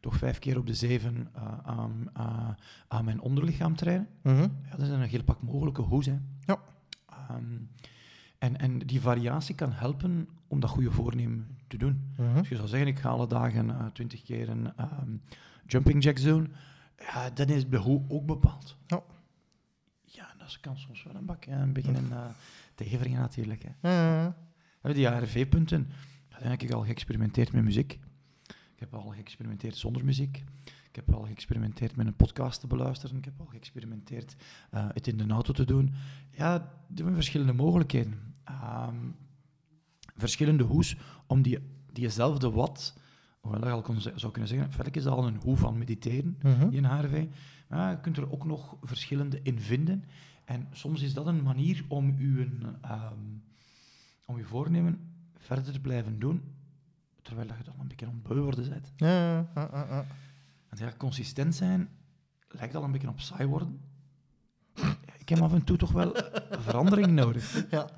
[0.00, 2.48] toch vijf keer op de zeven eh, aan, eh,
[2.88, 4.08] aan mijn onderlichaam trainen.
[4.22, 4.40] mhm.
[4.70, 6.06] Ja, dat zijn een heel pak mogelijke hoes.
[6.06, 6.16] Hè.
[6.44, 6.58] Ja.
[7.10, 7.44] Ehm,
[8.38, 12.12] en, en die variatie kan helpen om dat goede voornemen te doen.
[12.16, 12.36] Mhm.
[12.38, 14.72] Als je zou zeggen, ik ga alle dagen eh, twintig keer een
[15.66, 16.52] jumping jacks doen,
[16.98, 18.76] ja, dan is de hoe ook bepaald.
[18.86, 19.02] Ja.
[20.04, 22.26] Ja, dat kan soms wel een bak, hè, een beetje een uh,
[22.74, 23.62] tegenvringen natuurlijk.
[23.62, 23.90] Hè.
[23.90, 24.34] Ja,
[24.82, 24.92] ja.
[24.92, 25.88] Die ARV-punten,
[26.28, 27.98] dan heb ik al geëxperimenteerd met muziek.
[28.74, 30.44] Ik heb al geëxperimenteerd zonder muziek.
[30.88, 33.16] Ik heb al geëxperimenteerd met een podcast te beluisteren.
[33.16, 34.36] Ik heb al geëxperimenteerd
[34.70, 35.94] eh, het in de auto te doen.
[36.30, 38.34] Ja, er zijn verschillende mogelijkheden.
[38.44, 38.96] Ehm,
[40.16, 41.58] verschillende hoes om die,
[41.92, 42.98] diezelfde wat,
[43.40, 46.38] hoewel je al kon, zou kunnen zeggen, feitelijk is dat al een hoe van mediteren,
[46.42, 46.68] Mhm.
[46.68, 47.26] die HRV.
[47.68, 50.04] Maar je kunt er ook nog verschillende in vinden.
[50.44, 52.46] En soms is dat een manier om uw,
[52.80, 53.12] ehm,
[54.24, 55.00] om uw voornemen
[55.38, 56.42] verder te blijven doen,
[57.22, 58.92] terwijl dat je dan een beetje ontbeu worden bent.
[58.96, 60.04] Ja, ja,
[60.76, 61.88] ja, consistent zijn
[62.48, 63.80] lijkt al een beetje op saai worden.
[65.18, 66.12] Ik heb af en toe toch wel
[66.68, 67.70] verandering nodig.
[67.70, 67.90] Ja.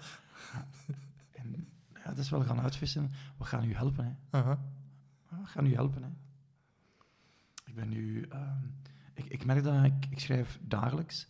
[1.33, 3.11] En ja, dat is wel gaan uitvissen.
[3.39, 4.05] We gaan u helpen.
[4.05, 4.39] Hè.
[4.39, 4.59] Aha.
[5.31, 6.03] We gaan u helpen.
[6.03, 6.09] Hè.
[7.65, 8.23] Ik ben nu...
[8.23, 8.65] ehm,
[9.15, 11.29] ik, ik merk dat ik, ik schrijf dagelijks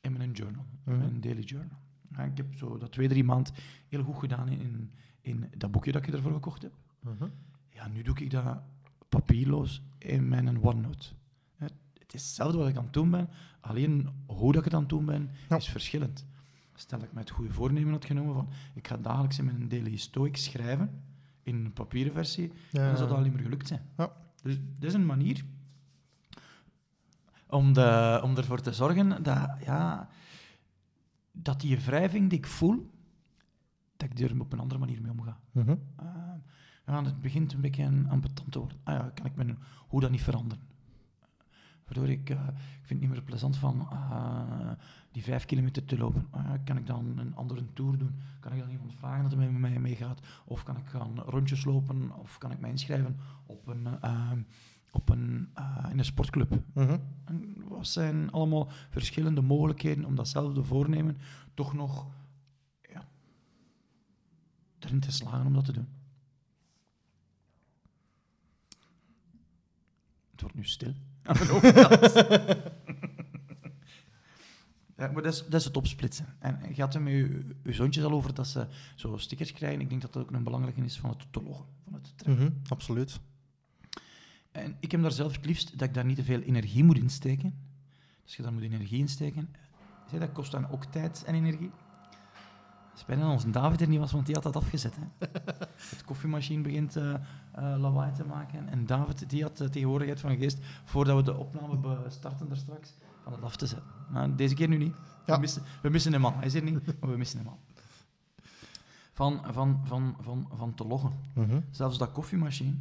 [0.00, 0.98] in mijn journal, in Mhm.
[0.98, 1.78] mijn daily journal.
[2.16, 3.52] Ja, ik heb zo dat twee, drie maand
[3.88, 6.72] heel goed gedaan in, in dat boekje dat ik ervoor gekocht heb.
[7.00, 7.28] Mhm.
[7.70, 8.62] Ja, nu doe ik dat
[9.08, 11.08] papierloos in mijn OneNote.
[11.56, 13.28] Het is hetzelfde wat ik aan het doen ben,
[13.60, 15.56] alleen hoe dat ik het aan het doen ben, Ja.
[15.56, 16.26] is verschillend.
[16.74, 19.68] Stel dat ik me het goede voornemen had genomen van ik ga dagelijks in mijn
[19.68, 21.02] Daily Stoic schrijven,
[21.42, 22.86] in een papieren versie, Ja.
[22.86, 23.82] dan zou dat al niet meer gelukt zijn.
[23.96, 24.12] Ja.
[24.42, 25.44] Dus dit is een manier
[27.52, 30.08] om, de, om ervoor te zorgen dat, ja,
[31.32, 32.90] dat die wrijving die ik voel,
[33.96, 35.38] dat ik er op een andere manier mee omga.
[35.54, 35.64] Uh,
[36.86, 38.78] ja, het begint een beetje een ambetant te worden.
[38.82, 40.64] Ah ja, kan ik mijn hoe dat niet veranderen?
[41.84, 44.70] Waardoor ik, eh, ik vind het niet meer plezant van ah,
[45.10, 46.26] die vijf kilometer te lopen.
[46.30, 48.14] Ah kan ik dan een andere tour doen?
[48.40, 49.22] Kan ik dan iemand vragen
[49.92, 50.20] meegaat?
[50.44, 52.10] Of kan ik gaan rondjes lopen?
[52.16, 54.32] Of kan ik mij inschrijven op een, eh,
[54.90, 56.62] op een, eh, in een sportclub?
[56.74, 56.98] Mhm.
[57.24, 61.18] En wat zijn allemaal verschillende mogelijkheden om datzelfde voornemen
[61.54, 62.06] toch nog
[62.92, 63.08] ja,
[64.78, 65.88] erin te slagen om dat te doen?
[70.30, 70.92] Het wordt nu stil.
[71.22, 72.80] aan mijn overkant.
[75.02, 76.26] Ja, maar dat is, dat is het opsplitsen.
[76.38, 79.80] En je had met je, je zoontjes al over dat ze zo stickers krijgen.
[79.80, 82.44] Ik denk dat dat ook een belangrijke is van het te loggen, van het trekken.
[82.44, 82.52] Mhm.
[82.68, 83.20] Absoluut.
[84.52, 86.96] En ik heb daar zelf het liefst dat ik daar niet te veel energie moet
[86.96, 87.54] insteken.
[88.24, 89.54] Dus je daar moet energie insteken.
[90.10, 91.70] Zeg, dat kost dan ook tijd en energie.
[92.94, 94.96] Spijt dat onze David er niet was, want die had dat afgezet.
[94.96, 95.26] Hè.
[95.90, 97.20] Het koffiemachine begint eh, eh,
[97.78, 98.68] lawaai te maken.
[98.68, 102.94] En David die had de tegenwoordigheid van geest, voordat we de opname starten daar straks,
[103.22, 103.90] van het af te zetten.
[104.10, 104.96] Maar deze keer nu niet.
[105.26, 105.34] Ja.
[105.34, 106.34] We, missen, we missen hem al.
[106.34, 107.60] Hij is er niet, maar we missen hem al.
[109.12, 111.12] Van, van, van, van, van te loggen.
[111.34, 111.60] Mhm.
[111.70, 112.74] Zelfs dat koffiemachine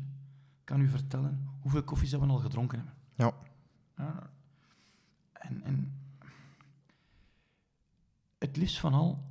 [0.63, 2.95] kan u vertellen hoeveel koffies we al gedronken hebben.
[3.13, 3.33] Ja.
[3.97, 4.29] Ja.
[5.33, 5.93] En, en
[8.37, 9.23] het liefst van al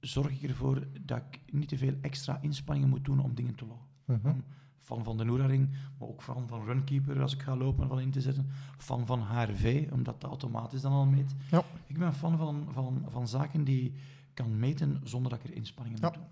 [0.00, 3.66] zorg ik ervoor dat ik niet te veel extra inspanningen moet doen om dingen te
[3.66, 3.86] loggen.
[4.04, 4.40] Mhm.
[4.86, 5.68] Fan van de Noora-ring,
[5.98, 8.46] maar ook fan van Runkeeper als ik ga lopen van in te zetten.
[8.78, 11.34] Fan van HRV, omdat dat automatisch dan al meet.
[11.50, 11.62] Ja.
[11.86, 13.92] Ik ben fan van, van, van zaken die
[14.34, 16.06] kan meten zonder dat ik er inspanningen Ja.
[16.08, 16.24] moet doen.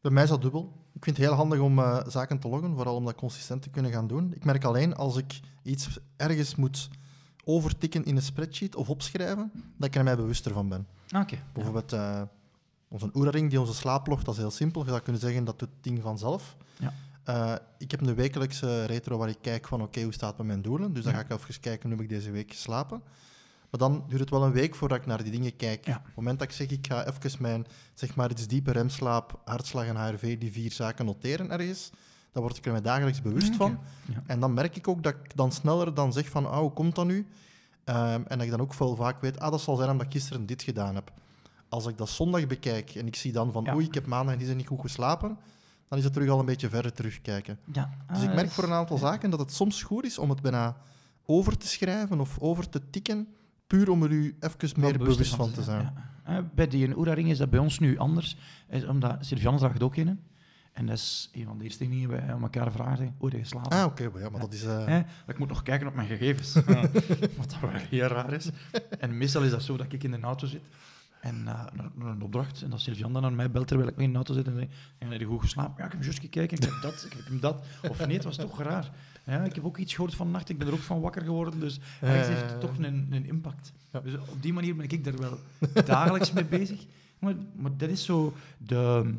[0.00, 0.72] Bij mij is dat dubbel.
[0.92, 3.70] Ik vind het heel handig om eh, zaken te loggen, vooral om dat consistent te
[3.70, 4.32] kunnen gaan doen.
[4.34, 6.88] Ik merk alleen als ik iets ergens moet
[7.44, 10.86] overtikken in een spreadsheet of opschrijven, dat ik er mij bewuster van ben.
[11.16, 11.38] Oké.
[11.52, 12.22] Bijvoorbeeld eh,
[12.88, 14.82] onze Oura-ring die onze slaap logt, dat is heel simpel.
[14.82, 16.56] Je zou kunnen zeggen dat doet het ding vanzelf.
[16.78, 16.92] Ja.
[17.24, 20.46] Eh, ik heb een wekelijkse retro waar ik kijk van oké, hoe staat het met
[20.46, 20.92] mijn doelen?
[20.92, 23.02] Dus dan ga ik even kijken hoe heb ik deze week geslapen.
[23.70, 25.86] Maar dan duurt het wel een week voordat ik naar die dingen kijk.
[25.86, 25.96] Ja.
[25.96, 29.40] Op het moment dat ik zeg, ik ga even mijn zeg maar, iets diepe remslaap,
[29.44, 31.90] hartslag en HRV, die vier zaken noteren ergens,
[32.32, 33.78] dan word ik er mij dagelijks bewust van.
[34.12, 34.22] Ja.
[34.26, 36.94] En dan merk ik ook dat ik dan sneller dan zeg van, ah, hoe komt
[36.94, 37.26] dat nu?
[37.84, 40.12] Ehm, en dat ik dan ook wel vaak weet, ah, dat zal zijn omdat ik
[40.12, 41.12] gisteren dit gedaan heb.
[41.68, 43.74] Als ik dat zondag bekijk en ik zie dan van, Ja.
[43.74, 45.38] oei, ik heb maandag en die zijn niet goed geslapen,
[45.92, 47.58] dan is het terug al een beetje verder terugkijken.
[47.72, 47.90] Ja.
[48.12, 50.40] Dus ik dat merk voor een aantal zaken dat het soms goed is om het
[50.42, 50.76] bijna
[51.26, 53.28] over te schrijven of over te tikken,
[53.66, 55.92] puur om er u even meer bewust van te zijn.
[56.24, 56.38] Ja.
[56.38, 58.36] Eh, Bij die Oera-ring is dat bij ons nu anders,
[58.68, 60.20] is omdat Sylviane draagt ook in.
[60.72, 63.14] En dat is een van de eerste dingen die aan elkaar vragen.
[63.18, 63.70] Hoe heb je geslapen?
[63.78, 64.64] Ah, oké, maar ja, maar dat is...
[64.64, 64.96] eh?
[65.26, 66.52] Ik moet nog kijken op mijn gegevens.
[67.38, 68.50] Wat dat wel heel raar is.
[68.98, 70.62] En meestal is dat zo dat ik in de auto zit
[71.22, 71.64] en eh,
[71.98, 72.62] een opdracht.
[72.62, 75.08] En dat Sylvian dan naar mij belt terwijl ik in de auto zit en ja,
[75.08, 75.74] Heb je goed geslapen?
[75.78, 76.56] Ja, ik heb juist gekeken.
[76.56, 77.64] Ik heb dat, ik heb hem dat.
[77.88, 78.90] Of nee, het was toch raar.
[79.26, 80.48] Ja, ik heb ook iets gehoord van nacht.
[80.48, 81.60] Ik ben er ook van wakker geworden.
[81.60, 83.72] Dus ergens heeft het toch een, een impact.
[83.92, 84.00] Ja.
[84.00, 85.38] Dus op die manier ben ik daar wel
[85.84, 86.84] dagelijks mee bezig.
[87.18, 89.14] Maar, maar dat is zo de,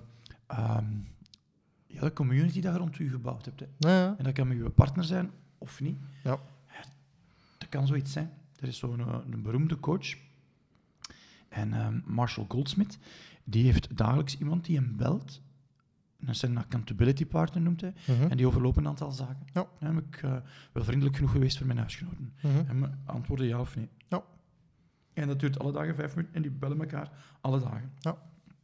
[0.47, 0.85] ehm,
[1.87, 3.59] ja, de community dat je rond u gebouwd hebt.
[3.59, 3.65] Hè.
[3.77, 4.15] ja, ja.
[4.17, 5.97] En dat kan met uw partner zijn of niet.
[6.23, 6.39] Ja.
[7.57, 8.31] Dat kan zoiets zijn.
[8.59, 10.15] Er is zo'n eh, een beroemde coach.
[11.53, 12.97] En ehm, Marshall Goldsmith,
[13.43, 15.41] die heeft dagelijks iemand die hem belt.
[16.19, 17.93] Dat is een accountability partner noemt hij.
[18.07, 18.31] Mhm.
[18.31, 19.45] En die overlopen een aantal zaken.
[19.53, 19.67] Ja.
[19.79, 20.35] Dan heb ik eh,
[20.71, 22.33] wel vriendelijk genoeg geweest voor mijn huisgenoten.
[22.41, 22.63] Mhm.
[22.67, 23.89] En me antwoorden ja of nee.
[24.07, 24.23] Ja.
[25.13, 27.11] En dat duurt alle dagen vijf minuten en die bellen elkaar
[27.41, 27.91] alle dagen.
[27.99, 28.17] Ja.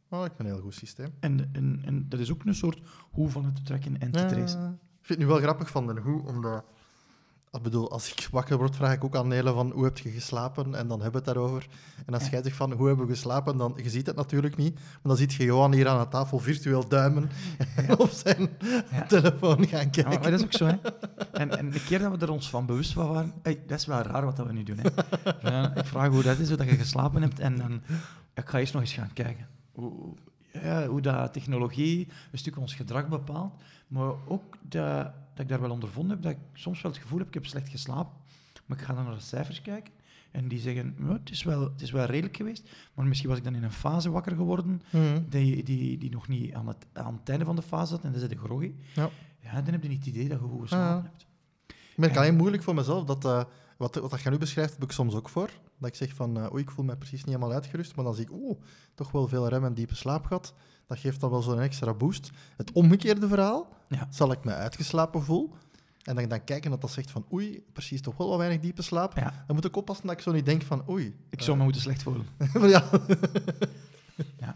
[0.08, 1.12] Oh, ik ben een heel goed systeem.
[1.20, 4.26] En, en, en dat is ook een soort hoe van het te trekken en te
[4.26, 4.72] tracen.
[4.72, 6.64] Ik vind het nu wel grappig van de hoe, omdat...
[7.52, 10.10] Ik bedoel, als ik wakker word, vraag ik ook aan Nele van hoe heb je
[10.10, 10.74] geslapen?
[10.74, 11.66] En dan hebben we het daarover.
[12.06, 14.74] En als jij zegt van hoe hebben we geslapen, dan je ziet het natuurlijk niet.
[14.74, 17.30] Maar dan ziet je Johan hier aan de tafel virtueel duimen
[17.76, 18.48] en op zijn
[18.90, 19.06] Ja.
[19.06, 20.08] telefoon gaan kijken.
[20.08, 20.76] maar, maar dat is ook zo, hè.
[21.32, 23.32] En, en de keer dat we er ons van bewust van waren...
[23.42, 24.88] Hey, dat is wel raar wat dat we nu doen, hè.
[25.50, 27.82] Ja, ik vraag hoe dat is, hoe dat je geslapen hebt, en dan...
[28.34, 29.46] Ik ga eerst nog eens gaan kijken.
[29.72, 30.14] Hoe-
[30.52, 33.54] ja, hoe dat technologie een stuk ons gedrag bepaalt.
[33.88, 37.18] Maar ook dat, dat ik daar wel ondervonden heb, dat ik soms wel het gevoel
[37.18, 38.12] heb, ik heb slecht geslapen.
[38.66, 39.92] Maar ik ga dan naar de cijfers kijken.
[40.30, 42.70] En die zeggen, het, is wel, het is wel redelijk geweest.
[42.94, 45.20] Maar misschien was ik dan in een fase wakker geworden Mhm.
[45.28, 48.04] die, die, die nog niet aan het, aan het einde van de fase zat.
[48.04, 48.72] En dan zit je groggy.
[48.94, 49.08] Ja.
[49.42, 51.02] Ja, dan heb je niet het idee dat je goed geslapen Ja.
[51.02, 51.26] hebt.
[51.66, 53.24] Ik merk En- alleen moeilijk voor mezelf dat...
[53.24, 53.42] eh,
[53.80, 55.50] wat, wat dat je nu beschrijft, heb ik soms ook voor.
[55.78, 57.96] Dat ik zeg van, eh, oei, ik voel me precies niet helemaal uitgerust.
[57.96, 58.58] Maar dan zie ik, oeh,
[58.94, 60.54] toch wel veel rem en diepe slaap gehad.
[60.86, 62.30] Dat geeft dan wel zo'n extra boost.
[62.56, 64.06] Het omgekeerde verhaal, Ja.
[64.10, 65.54] zal ik me uitgeslapen voel.
[66.02, 68.82] En dan, dan kijken dat dat zegt van, oei, precies toch wel wat weinig diepe
[68.82, 69.16] slaap.
[69.16, 71.16] Ja, Dan moet ik oppassen dat ik zo niet denk van, oei.
[71.30, 72.26] ik zou me moeten slecht voelen.
[72.74, 72.84] ja,
[74.38, 74.54] Ja.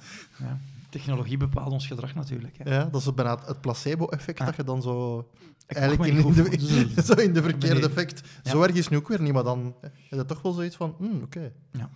[0.99, 2.59] Technologie bepaalt ons gedrag natuurlijk.
[2.59, 2.75] Hè.
[2.75, 4.45] ja, dat is bijna het placebo-effect, Ja.
[4.45, 5.19] dat je dan zo...
[5.67, 7.05] Ik Eigenlijk in, de, voelen.
[7.05, 7.89] zo in de verkeerde Nee.
[7.89, 8.29] effect.
[8.43, 8.51] Ja.
[8.51, 10.95] Zo erg is nu ook weer niet, maar dan heb je toch wel zoiets van,
[10.99, 11.53] hmm, oké.
[11.73, 11.91] Ja.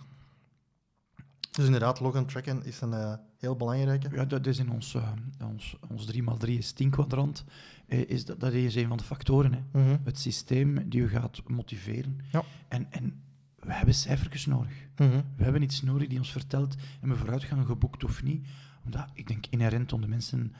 [1.51, 4.09] Dus inderdaad, log en tracken is een eh, heel belangrijke.
[4.13, 5.11] Ja, dat is in ons, eh,
[5.43, 7.43] ons, ons 3x3 is 10 kwadrant.
[7.87, 9.53] eh, is dat, dat is een van de factoren.
[9.53, 9.79] Hè.
[9.81, 9.97] Mhm.
[10.03, 12.17] Het systeem die je gaat motiveren.
[12.31, 12.43] Ja.
[12.67, 13.21] En, en
[13.59, 14.71] we hebben cijfertjes nodig.
[14.97, 15.21] Mhm.
[15.35, 18.47] We hebben iets nodig die ons vertelt, hebben we vooruitgang geboekt of niet?
[18.95, 20.53] Omdat, ik denk, inherent onder mensen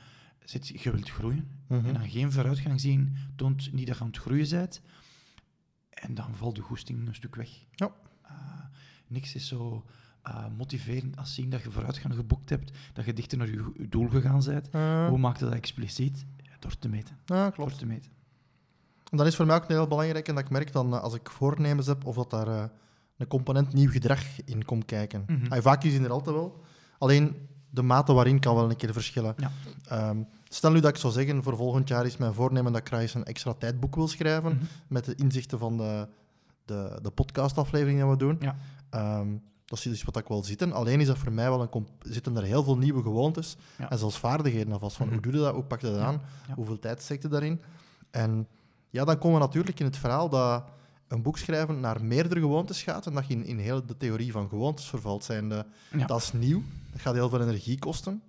[0.44, 1.48] zit, je wilt groeien.
[1.66, 1.86] Mhm.
[1.86, 4.80] En dan geen vooruitgang zien, toont niet dat je aan het groeien bent.
[5.90, 7.48] En dan valt de goesting een stuk weg.
[7.74, 7.92] Ja.
[8.22, 8.34] Eh,
[9.06, 9.84] niks is zo
[10.22, 13.88] eh, motiverend als zien dat je vooruitgang geboekt hebt, dat je dichter naar je, je
[13.88, 14.68] doel gegaan bent.
[14.70, 16.26] Eh, Hoe maakt dat expliciet?
[16.36, 17.16] Ja, door te meten.
[17.24, 17.78] ja, Door klopt.
[17.78, 18.10] te meten.
[19.10, 21.14] En dat is voor mij ook heel belangrijk en dat ik merk dan eh, als
[21.14, 22.70] ik voornemens heb of dat daar
[23.16, 25.24] een component nieuw gedrag in komt kijken.
[25.26, 25.60] Mhm.
[25.62, 26.64] Vaak is die er altijd wel.
[26.98, 29.34] Alleen de mate waarin kan wel een keer verschillen.
[29.36, 29.50] Ja.
[29.88, 30.16] Ehm,
[30.48, 33.00] stel nu dat ik zou zeggen, voor volgend jaar is mijn voornemen dat ik graag
[33.00, 34.64] eens een extra tijdboek wil schrijven Mhm.
[34.88, 36.08] met de inzichten van de,
[36.64, 38.36] de, de podcastaflevering die we doen.
[38.40, 38.56] Ja.
[38.90, 39.28] Ehm,
[39.64, 40.72] dat is dus wat ik wil zitten.
[40.72, 41.86] Alleen is dat voor mij wel een...
[42.02, 43.90] zitten er heel veel nieuwe gewoontes Ja.
[43.90, 44.96] en zelfs vaardigheden alvast.
[44.96, 45.14] Van Mhm.
[45.14, 45.54] Hoe doe je dat?
[45.54, 46.20] Hoe pak je dat aan?
[46.54, 47.60] Hoeveel tijd steekt je daarin?
[48.10, 48.46] En
[48.90, 50.64] ja, dan komen we natuurlijk in het verhaal dat
[51.10, 54.32] een boek schrijven naar meerdere gewoontes gaat en dat je in, in heel de theorie
[54.32, 55.24] van gewoontes vervalt.
[55.24, 56.06] Zijnde, Ja.
[56.06, 58.22] Dat is nieuw, dat gaat heel veel energie kosten.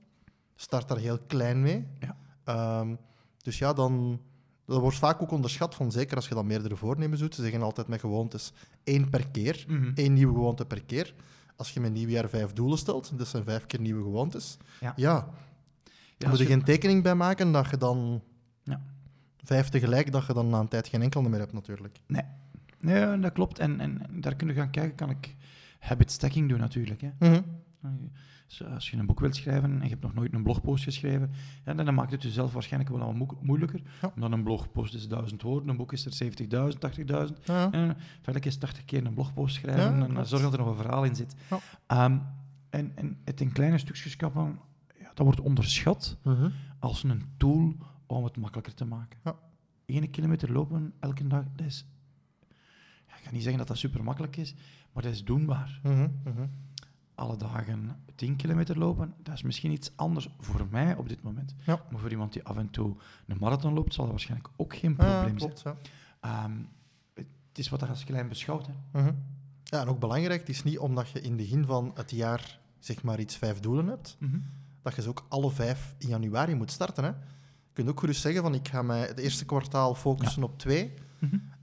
[0.56, 1.88] Start daar heel klein mee.
[2.00, 2.17] Ja.
[2.44, 2.96] Ehm,
[3.38, 4.22] dus ja, dan,
[4.65, 7.36] dat wordt vaak ook onderschat, van, zeker als je dan meerdere voornemens doet.
[7.36, 9.91] Ze zeggen altijd met gewoontes één per keer, Mhm.
[9.96, 11.13] één nieuwe gewoonte per keer.
[11.56, 14.58] Als je met nieuwjaar vijf doelen stelt, dat zijn vijf keer nieuwe gewoontes.
[14.80, 14.94] Ja.
[14.96, 15.28] ja
[16.17, 18.22] Ja, moet je je- geen tekening bij maken dat je dan
[18.63, 18.82] Ja.
[19.44, 22.00] vijf tegelijk, dat je dan na een tijd geen enkel meer hebt natuurlijk.
[22.08, 22.24] Nee.
[22.82, 23.60] Nee, dat klopt.
[23.60, 25.36] En, en daar kunnen we gaan kijken, kan ik
[25.80, 27.02] habit stacking doen natuurlijk.
[27.02, 27.10] Hè.
[27.20, 27.41] Mhm.
[28.48, 31.32] Dus als je een boek wilt schrijven en je hebt nog nooit een blogpost geschreven,
[31.65, 33.82] ja, dan maakt het jezelf waarschijnlijk wel wat moeilijker.
[34.02, 34.12] Ja.
[34.15, 36.32] Omdat een blogpost is duizend woorden, een boek is er
[36.74, 37.44] 70.000, 80.000.
[37.44, 37.72] Ja.
[37.72, 40.28] En feitelijk is 80 keer een blogpost schrijven Ja, en klopt.
[40.28, 41.36] zorg dat er nog een verhaal in zit.
[41.50, 41.60] Ja.
[41.88, 42.17] Ehm,
[42.70, 44.60] en, en het in kleine stukjes kappen,
[45.00, 46.50] ja, dat wordt onderschat Mhm.
[46.80, 47.74] als een tool
[48.06, 49.20] om het makkelijker te maken.
[49.24, 49.36] Ja.
[49.86, 51.86] 1 kilometer lopen elke dag, dat is...
[53.21, 54.53] Ik ga niet zeggen dat dat super makkelijk is,
[54.91, 55.79] maar dat is doenbaar.
[55.84, 56.07] Mhm.
[56.23, 56.47] Mhm.
[57.15, 61.55] Alle dagen 10 kilometer lopen, dat is misschien iets anders voor mij op dit moment.
[61.65, 61.84] Ja.
[61.91, 62.95] Maar voor iemand die af en toe
[63.27, 65.75] een marathon loopt, zal dat waarschijnlijk ook geen Ja, probleem zijn.
[66.21, 66.43] Ja.
[66.43, 66.51] Ehm,
[67.13, 68.67] het is wat je als klein beschouwt.
[68.67, 69.01] Hè.
[69.01, 69.13] Mhm.
[69.63, 72.60] ja, en ook belangrijk, het is niet omdat je in het begin van het jaar
[72.79, 74.17] zeg maar iets vijf doelen hebt,
[74.81, 77.03] dat je ze ook alle vijf in januari moet starten.
[77.03, 77.10] Hè.
[77.10, 80.93] Je kunt ook gerust zeggen van ik ga mij het eerste kwartaal focussen op twee.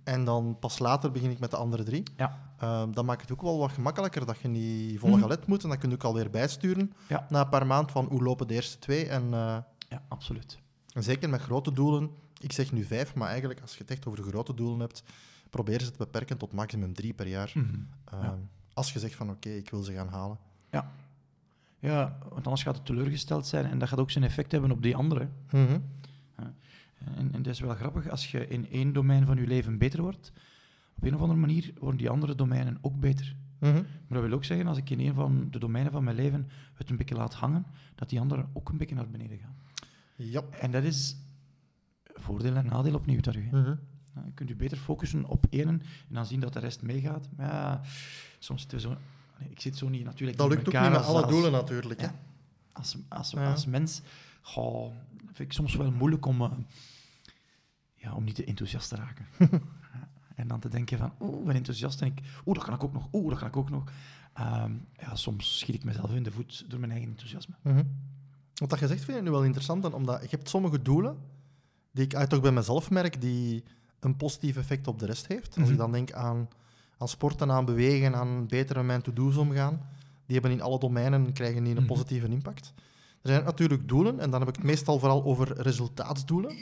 [0.08, 2.02] En dan pas later begin ik met de andere drie.
[2.16, 2.38] Ja.
[2.58, 5.20] Ehm, dan maakt het ook wel wat gemakkelijker dat je niet vol Mhm.
[5.20, 7.26] galet moet en dan kun je ook alweer bijsturen Ja.
[7.28, 9.06] na een paar maanden van hoe lopen de eerste twee.
[9.08, 9.56] En, eh,
[9.88, 10.58] ja, absoluut.
[10.94, 14.06] en zeker met grote doelen, ik zeg nu vijf, maar eigenlijk als je het echt
[14.06, 15.02] over grote doelen hebt,
[15.50, 17.50] probeer ze te beperken tot maximum drie per jaar.
[17.54, 17.66] Mhm.
[18.04, 18.38] Ehm, Ja.
[18.72, 20.38] Als je zegt van oké, ik wil ze gaan halen.
[21.80, 24.82] Ja, want anders gaat het teleurgesteld zijn en dat gaat ook zijn effect hebben op
[24.82, 25.28] die andere.
[25.50, 25.78] Mhm.
[27.16, 30.02] En, en dat is wel grappig, als je in één domein van je leven beter
[30.02, 30.32] wordt,
[30.96, 33.36] op een of andere manier worden die andere domeinen ook beter.
[33.58, 33.72] Mhm.
[33.74, 36.48] Maar dat wil ook zeggen, als ik in een van de domeinen van mijn leven
[36.74, 39.54] het een beetje laat hangen, dat die andere ook een beetje naar beneden gaan.
[40.16, 40.42] Ja.
[40.60, 41.16] En dat is
[42.14, 43.60] voordeel en nadeel opnieuw hè.
[43.60, 43.74] Mhm.
[44.14, 47.28] Ja, Je kunt je beter focussen op één en dan zien dat de rest meegaat.
[47.36, 47.80] Maar ja,
[48.38, 48.96] soms zitten we zo...
[49.40, 52.00] nee, ik zit zo niet natuurlijk Dat lukt ook niet met alle als- doelen natuurlijk.
[52.00, 52.06] Hè?
[52.06, 52.14] Ja.
[52.72, 54.02] als, als, als mens
[54.42, 54.94] goh,
[55.24, 56.50] vind ik soms wel moeilijk om, eh,
[57.98, 59.26] ja, om niet te enthousiast te raken.
[60.34, 62.84] En dan te denken van, oeh, ik ben enthousiast en ik, oeh, dat kan ik
[62.84, 63.84] ook nog, oeh, dat kan ik ook nog.
[64.32, 67.54] Ehm, ja, soms schiet ik mezelf in de voet door mijn eigen enthousiasme.
[67.62, 67.82] Mhm.
[68.54, 71.16] Wat dat je zegt vind ik nu wel interessant, en omdat je hebt sommige doelen
[71.92, 73.64] die ik uit toch bij mezelf merk, die
[74.00, 75.48] een positief effect op de rest heeft.
[75.48, 75.76] Als ik Mhm.
[75.76, 76.48] dan denk aan,
[76.98, 79.80] aan sporten, aan bewegen, aan beter met mijn to-do's omgaan,
[80.26, 81.92] die hebben in alle domeinen krijgen die een Mhm.
[81.92, 82.72] positieve impact.
[83.22, 86.56] Er zijn natuurlijk doelen, en dan heb ik het meestal vooral over resultaatsdoelen.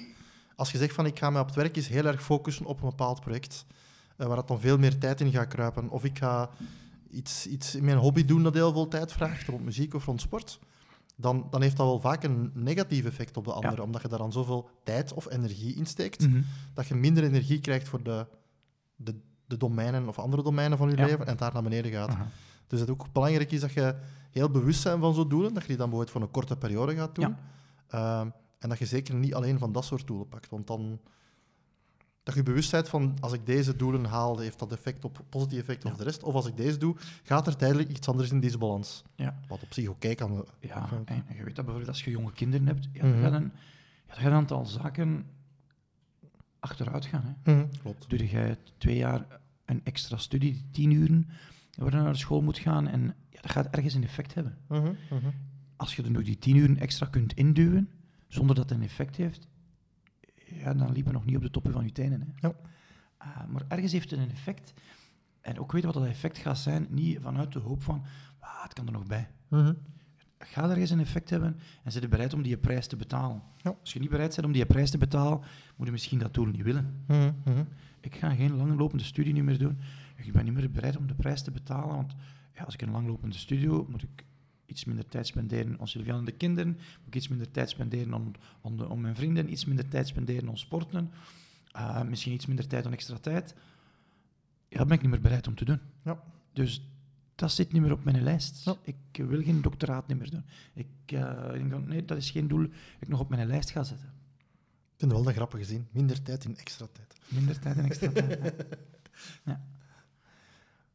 [0.56, 2.82] Als je zegt van ik ga me op het werk eens heel erg focussen op
[2.82, 3.64] een bepaald project,
[4.16, 6.48] eh, waar het dan veel meer tijd in gaat kruipen, of ik ga
[7.10, 10.20] iets, iets in mijn hobby doen dat heel veel tijd vraagt, rond muziek of rond
[10.20, 10.58] sport,
[11.16, 14.18] dan, dan heeft dat wel vaak een negatief effect op de andere, omdat je daar
[14.18, 16.42] dan zoveel tijd of energie in steekt, Mhm.
[16.74, 18.26] dat je minder energie krijgt voor de,
[18.96, 21.04] de, de domeinen of andere domeinen van je Ja.
[21.06, 22.08] leven en daar naar beneden gaat.
[22.10, 22.26] Aha.
[22.66, 23.94] Dus het ook belangrijk is dat je
[24.30, 26.94] heel bewust bent van zo'n doelen, dat je die dan bijvoorbeeld voor een korte periode
[26.94, 27.36] gaat doen.
[27.88, 28.20] Ja.
[28.20, 31.00] Ehm, en dat je zeker niet alleen van dat soort doelen pakt, want dan...
[32.22, 35.58] Dat je bewust bent van, als ik deze doelen haal, heeft dat effect op, positief
[35.58, 35.96] effect op Ja.
[35.96, 36.22] de rest.
[36.22, 39.02] Of als ik deze doe, gaat er tijdelijk iets anders in deze balans.
[39.16, 39.38] Ja.
[39.48, 40.46] Wat op zich oké kan.
[40.60, 41.02] Ja, Ja.
[41.04, 43.20] en je weet dat bijvoorbeeld als je jonge kinderen hebt, ja, dan, Mhm.
[43.20, 43.50] ja, dan
[44.24, 45.26] een aantal zaken
[46.60, 47.36] achteruit gaan.
[47.42, 47.66] Hè.
[47.82, 48.08] Klopt.
[48.10, 49.26] Doe jij twee jaar
[49.64, 51.28] een extra studie, die tien uren,
[51.76, 54.58] waar je naar de school moet gaan, en ja, dat gaat ergens een effect hebben.
[54.68, 55.30] Mhm, mhm.
[55.76, 57.88] Als je er nu die tien uren extra kunt induwen,
[58.36, 59.48] zonder dat het een effect heeft,
[60.34, 62.20] ja, dan liep je nog niet op de toppen van je tenen.
[62.20, 62.48] Hè.
[62.48, 62.54] Ja.
[63.16, 64.72] Ah, maar ergens heeft het een effect.
[65.40, 68.04] En ook weten wat dat effect gaat zijn, niet vanuit de hoop van,
[68.38, 69.28] ah, het kan er nog bij.
[69.48, 69.72] Mhm.
[70.38, 73.42] Ga ergens een effect hebben en zit je bereid om die prijs te betalen.
[73.56, 73.76] Ja.
[73.80, 75.40] Als je niet bereid bent om die prijs te betalen,
[75.76, 77.04] moet je misschien dat doel niet willen.
[77.06, 77.64] Mhm, mhm.
[78.00, 79.78] Ik ga geen langlopende studie niet meer doen.
[80.16, 82.14] Ik ben niet meer bereid om de prijs te betalen, want
[82.52, 84.24] ja, als ik een langlopende studie doe, moet ik
[84.66, 88.14] iets minder tijd spenderen aan Sylvian en de kinderen, moet ik iets minder tijd spenderen
[88.14, 91.10] aan, aan, de, aan mijn vrienden, iets minder tijd spenderen aan sporten,
[91.72, 93.54] eh, misschien iets minder tijd aan extra tijd.
[94.68, 95.80] Ja, dat ben ik niet meer bereid om te doen.
[96.04, 96.22] Ja.
[96.52, 96.82] Dus
[97.34, 98.64] dat zit niet meer op mijn lijst.
[98.64, 98.76] Ja.
[98.82, 100.44] Ik wil geen doctoraat niet meer doen.
[100.72, 103.70] Ik eh, denk van, nee, dat is geen doel dat ik nog op mijn lijst
[103.70, 104.08] ga zetten.
[104.08, 105.86] Ik vind het wel een grappige zin.
[105.90, 107.16] Minder tijd in extra tijd.
[107.28, 108.40] Minder tijd en extra tijd.
[108.40, 108.52] ja.
[109.52, 109.64] ja.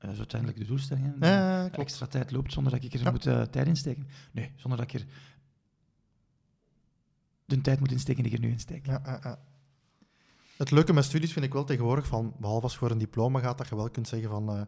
[0.02, 1.14] Eh, Dat is uiteindelijk de doelstelling.
[1.20, 3.12] Ja, extra tijd loopt zonder dat ik er Ja.
[3.12, 4.08] moet eh, tijd in steken.
[4.32, 5.08] Nee, zonder dat ik er
[7.46, 8.86] de tijd moet insteken die ik er nu insteek.
[8.86, 9.40] Ja.
[10.58, 13.40] Het leuke met studies vind ik wel tegenwoordig, van, behalve als je voor een diploma
[13.40, 14.62] gaat, dat je wel kunt zeggen van eh,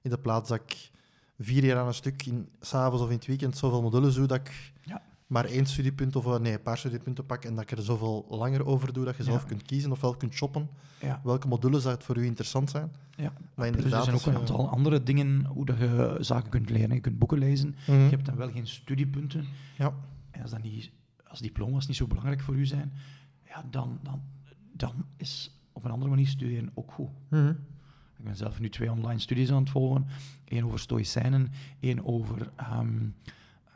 [0.00, 0.90] in de plaats dat ik
[1.38, 4.38] vier jaar aan een stuk, in, s'avonds of in het weekend, zoveel modules doe, dat
[4.38, 5.02] ik Ja.
[5.32, 8.26] Maar één studiepunt of eh, nee, een paar studiepunten pak en dat ik er zoveel
[8.28, 9.28] langer over doe, dat je Ja.
[9.30, 10.68] zelf kunt kiezen of wel kunt shoppen
[11.00, 11.20] Ja.
[11.24, 12.92] welke modules dat voor u interessant zijn.
[13.16, 13.22] Ja.
[13.54, 16.50] Maar Dus er inderdaad, zijn ook een je- aantal andere dingen hoe dat je zaken
[16.50, 16.94] kunt leren.
[16.94, 17.74] Je kunt boeken lezen.
[17.86, 17.92] Mhm.
[17.98, 19.44] Je hebt dan wel geen studiepunten.
[19.78, 19.94] Ja.
[20.30, 20.90] En als, dat niet,
[21.26, 22.92] als diploma's niet zo belangrijk voor u zijn,
[23.48, 24.22] ja, dan, dan,
[24.72, 27.08] dan is op een andere manier studeren ook goed.
[27.28, 27.48] Mhm.
[28.18, 30.06] Ik ben zelf nu twee online studies aan het volgen.
[30.48, 32.96] Eén over stoïcijnen, één over ehm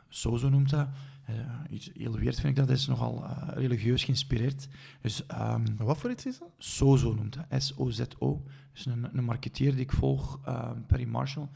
[0.09, 0.87] Sozo noemt dat.
[1.27, 1.35] Eh,
[1.69, 4.67] iets heel weird vind ik dat, dat is nogal eh, religieus geïnspireerd.
[5.01, 6.49] Dus ehm, Wat voor iets is dat?
[6.57, 8.43] Sozo noemt dat, S-O-Z-O.
[8.73, 11.47] Dus een, een marketeer die ik volg, ehm, Perry Marshall,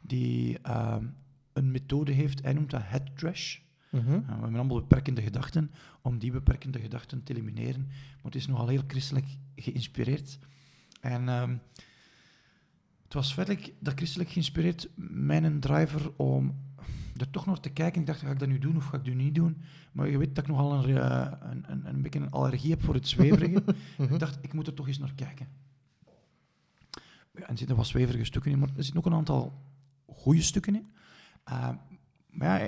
[0.00, 1.06] die ehm,
[1.52, 3.58] een methode heeft, hij noemt dat head trash.
[3.90, 4.12] Mhm.
[4.12, 5.70] Uh, we hebben allemaal beperkende gedachten,
[6.02, 7.86] om die beperkende gedachten te elimineren.
[7.86, 10.38] Maar het is nogal heel christelijk geïnspireerd.
[11.00, 11.26] En
[13.04, 16.54] het was feitelijk dat christelijk geïnspireerd mijn driver om
[17.20, 18.00] er toch nog te kijken.
[18.00, 19.56] Ik dacht, ga ik dat nu doen of ga ik dat niet doen?
[19.92, 22.82] Maar je weet dat ik nogal een, eh, een, een, een beetje een allergie heb
[22.82, 23.62] voor het zweverige.
[23.98, 25.46] Ik dacht, ik moet er toch eens naar kijken.
[27.34, 29.52] Ja, en er zitten wat zweverige stukken in, maar er zitten ook een aantal
[30.06, 30.90] goede stukken in.
[31.48, 31.68] Uh,
[32.30, 32.66] maar ja,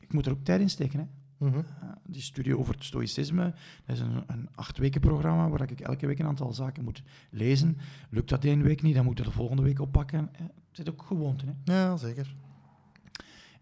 [0.00, 0.98] ik moet er ook tijd in steken.
[0.98, 1.06] Hè.
[1.46, 1.58] Mhm.
[1.58, 1.64] Uh,
[2.06, 6.06] die studie over het stoïcisme, dat is een, een acht weken programma waar ik elke
[6.06, 7.76] week een aantal zaken moet lezen.
[8.10, 10.30] Lukt dat één week niet, dan moet ik dat de volgende week oppakken.
[10.32, 11.44] Het zit ook gewoonte.
[11.46, 11.74] Hè.
[11.74, 12.34] Ja, zeker.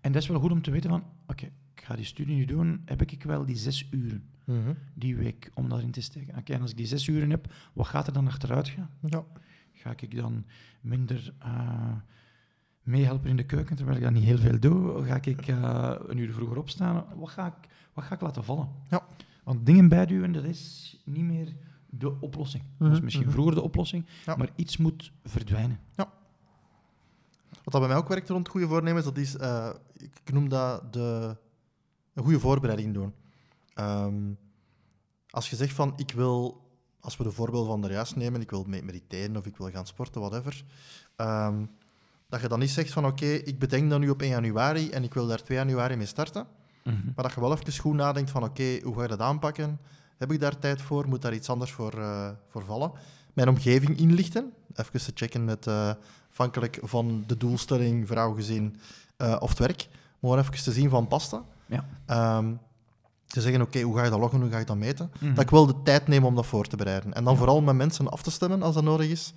[0.02, 2.44] En dat is wel goed om te weten van, oké, ik ga die studie nu
[2.44, 4.72] doen, heb ik wel die zes uren Mhm.
[4.94, 6.36] die week om daarin te steken.
[6.38, 8.90] Oké, en als ik die zes uren heb, wat gaat er dan achteruit gaan?
[9.00, 9.24] Ja.
[9.72, 10.44] Ga ik dan
[10.80, 11.92] minder uh,
[12.82, 15.04] meehelpen in de keuken, terwijl ik dat niet heel veel doe?
[15.04, 17.04] Ga ik uh, een uur vroeger opstaan?
[17.16, 18.68] Wat ga ik, wat ga ik laten vallen?
[18.90, 19.06] Ja.
[19.44, 21.52] Want dingen bijduwen, dat is niet meer
[21.90, 22.62] de oplossing.
[22.78, 23.34] Dat is Mhm, misschien mhm.
[23.34, 24.36] vroeger de oplossing, Ja.
[24.36, 25.78] maar iets moet verdwijnen.
[27.64, 30.92] Wat dat bij mij ook werkt rond goede voornemens, dat is, eh, ik noem dat
[30.92, 31.36] de,
[32.14, 33.14] een goede voorbereiding doen.
[33.74, 34.14] Ehm,
[35.30, 36.60] als je zegt van, ik wil,
[37.00, 39.70] als we de voorbeeld van de juist nemen, ik wil me- mediteren of ik wil
[39.70, 40.64] gaan sporten, whatever,
[41.16, 41.64] ehm,
[42.28, 45.02] dat je dan niet zegt van, oké, ik bedenk dat nu op 1 januari en
[45.04, 46.46] ik wil daar 2 januari mee starten.
[46.84, 46.96] Mhm.
[47.14, 49.80] Maar dat je wel even goed nadenkt van oké, hoe ga je dat aanpakken?
[50.18, 51.08] Heb ik daar tijd voor?
[51.08, 52.92] Moet daar iets anders voor, eh, voor vallen?
[53.32, 54.52] Mijn omgeving inlichten.
[54.74, 55.90] Even te checken met eh,
[56.30, 58.76] afhankelijk van de doelstelling, vrouw, gezin
[59.16, 59.88] eh, of het werk.
[60.20, 61.42] Maar even te zien van pasta.
[61.66, 61.84] Ja.
[62.06, 62.52] Ehm,
[63.26, 65.10] te zeggen, oké, hoe ga je dat loggen, hoe ga je dat meten?
[65.20, 65.34] Mhm.
[65.34, 67.12] Dat ik wel de tijd neem om dat voor te bereiden.
[67.12, 67.38] En dan Ja.
[67.38, 69.32] vooral met mensen af te stemmen als dat nodig is.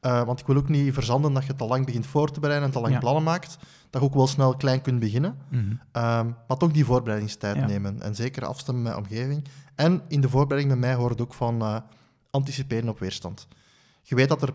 [0.00, 2.68] Eh, want ik wil ook niet verzanden dat je te lang begint voor te bereiden
[2.68, 2.98] en te lang Ja.
[3.00, 3.58] plannen maakt.
[3.90, 5.36] Dat je ook wel snel klein kunt beginnen.
[5.48, 5.64] Mhm.
[5.92, 7.66] Ehm, maar toch die voorbereidingstijd Ja.
[7.66, 8.02] nemen.
[8.02, 9.44] En zeker afstemmen met omgeving.
[9.74, 11.82] En in de voorbereiding met mij hoort ook van
[12.30, 13.48] anticiperen op weerstand.
[14.02, 14.54] Je weet dat er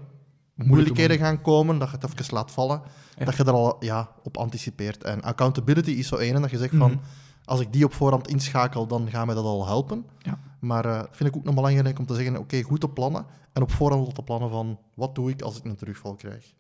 [0.54, 2.82] moeilijkheden gaan komen, dat je het even laat vallen.
[3.18, 3.26] Ja.
[3.26, 5.04] Dat je er al ja, op anticipeert.
[5.04, 6.92] En accountability is zo één, dat je zegt van...
[6.92, 7.00] Mhm.
[7.46, 10.06] Als ik die op voorhand inschakel, dan gaat mij dat al helpen.
[10.20, 10.40] Ja.
[10.60, 13.26] Maar eh vind ik ook nog belangrijk om te zeggen, oké, goed te plannen.
[13.54, 16.54] En op voorhand al te plannen van, wat doe ik als ik een terugval krijg?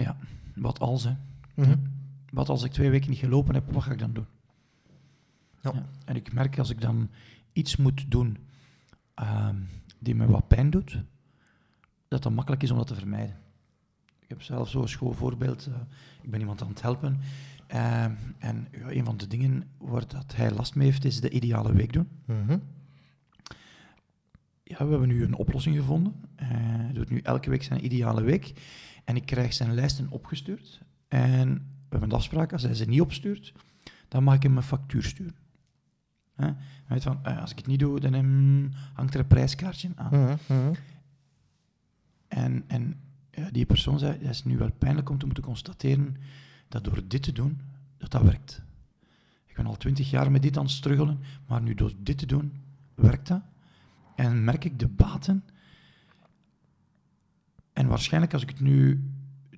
[0.55, 1.14] Wat als, hè?
[1.55, 1.76] Mhm.
[2.32, 4.28] Wat als ik twee weken niet gelopen heb, wat ga ik dan doen?
[5.61, 5.86] Ja.
[6.05, 7.09] En ik merk als ik dan
[7.53, 8.38] iets moet doen
[9.14, 9.55] ehm,
[10.04, 11.04] die me wat pijn doet,
[12.08, 13.36] dat het makkelijk is om dat te vermijden.
[14.20, 15.66] Ik heb zelf zo'n schoolvoorbeeld.
[15.66, 15.74] eh,
[16.22, 17.20] ik ben iemand aan het helpen.
[17.68, 21.30] ehm, en ja, een van de dingen waar dat hij last mee heeft, is de
[21.30, 22.08] ideale week doen.
[22.26, 22.58] Mhm.
[24.64, 26.14] Ja, we hebben nu een oplossing gevonden.
[26.36, 28.54] Eh, hij doet nu elke week zijn ideale week.
[29.04, 30.82] En ik krijg zijn lijsten opgestuurd.
[31.08, 33.54] En we hebben een afspraak, als hij ze niet opstuurt,
[34.08, 35.36] dan mag ik hem een factuur sturen.
[36.36, 36.52] Hè?
[36.88, 40.20] Weet van, eh, als ik het niet doe, dan hem, hangt er een prijskaartje aan.
[40.20, 40.36] Mhm.
[40.48, 40.74] Mhm.
[42.28, 43.00] En, en
[43.52, 46.16] die persoon zei, het is nu wel pijnlijk om te moeten constateren
[46.68, 47.62] dat door dit te doen,
[47.98, 48.62] dat dat werkt.
[49.46, 52.26] Ik ben al twintig jaar met dit aan het struggelen, maar nu door dit te
[52.26, 52.54] doen,
[52.96, 53.42] werkt dat.
[54.16, 55.44] En merk ik de baten.
[57.74, 59.10] En waarschijnlijk als ik het nu,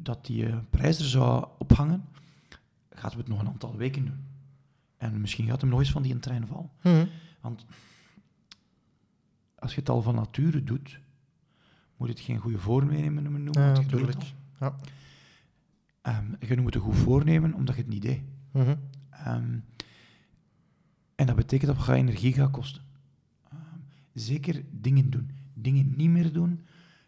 [0.01, 2.05] dat die eh, prijs er zou ophangen,
[2.89, 4.23] gaat we het nog een aantal weken doen.
[4.97, 6.69] En misschien gaat hem nog eens van die een trein vallen.
[6.83, 7.05] Mhm.
[7.41, 7.65] Want
[9.55, 10.99] als je het al van nature doet,
[11.97, 13.43] moet het geen goede voornemen noemen.
[13.43, 14.33] Ja, want je doet het tuurlijk.
[14.59, 14.67] al.
[14.67, 14.79] Ja.
[16.01, 18.21] Ehm, je noemt het een goed voornemen omdat je het niet deed.
[18.51, 18.75] Mhm.
[19.09, 19.59] Ehm,
[21.15, 22.81] en dat betekent dat het gaat energie gaat kosten.
[23.51, 23.59] Ehm,
[24.13, 25.31] zeker dingen doen.
[25.53, 26.65] Dingen niet meer doen,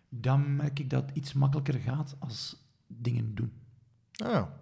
[0.09, 3.51] dan merk ik dat het iets makkelijker gaat als dingen doen.
[4.15, 4.53] Ah, ja.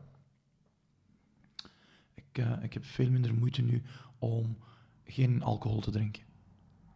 [2.36, 3.82] Ik, eh, ik heb veel minder moeite nu
[4.20, 4.58] om
[5.04, 6.24] geen alcohol te drinken.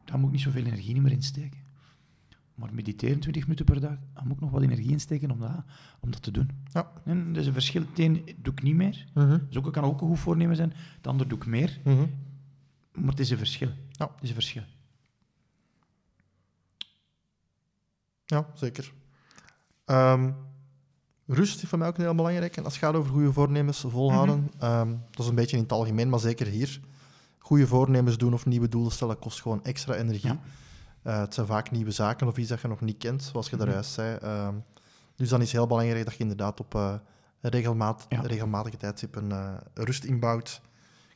[0.05, 1.59] Daar moet ik niet zoveel energie meer in steken.
[2.55, 5.39] Maar mediteren 20 minuten per dag, daar moet ik nog wat energie in steken om
[5.39, 5.63] dat,
[5.99, 6.49] om dat te doen.
[6.63, 6.91] Ja.
[7.05, 7.81] En dat is een verschil.
[7.81, 9.05] Het een doe ik niet meer.
[9.47, 10.73] Dus ook, kan ook een goed voornemen zijn.
[10.95, 11.79] Het ander doe ik meer.
[11.83, 12.05] Mhm.
[12.93, 13.71] Maar het is een verschil.
[13.91, 14.11] Ja.
[14.13, 14.63] Het is een verschil.
[18.25, 18.93] Ja, zeker.
[19.85, 20.31] Ehm,
[21.31, 22.57] rust is voor mij ook heel belangrijk.
[22.57, 25.71] En als het gaat over goede voornemens volhouden, ehm, dat is een beetje in het
[25.71, 26.79] algemeen, maar zeker hier.
[27.37, 30.29] Goede voornemens doen of nieuwe doelen stellen kost gewoon extra energie.
[30.29, 30.39] Ja.
[31.01, 33.55] Eh, het zijn vaak nieuwe zaken of iets dat je nog niet kent, zoals je
[33.55, 33.65] Mhm.
[33.65, 34.17] daar juist zei.
[34.17, 34.53] Ehm,
[35.15, 36.93] dus dan is het heel belangrijk dat je inderdaad op eh,
[37.41, 38.21] regelmaat, Ja.
[38.21, 40.61] regelmatige tijdstippen eh, rust inbouwt.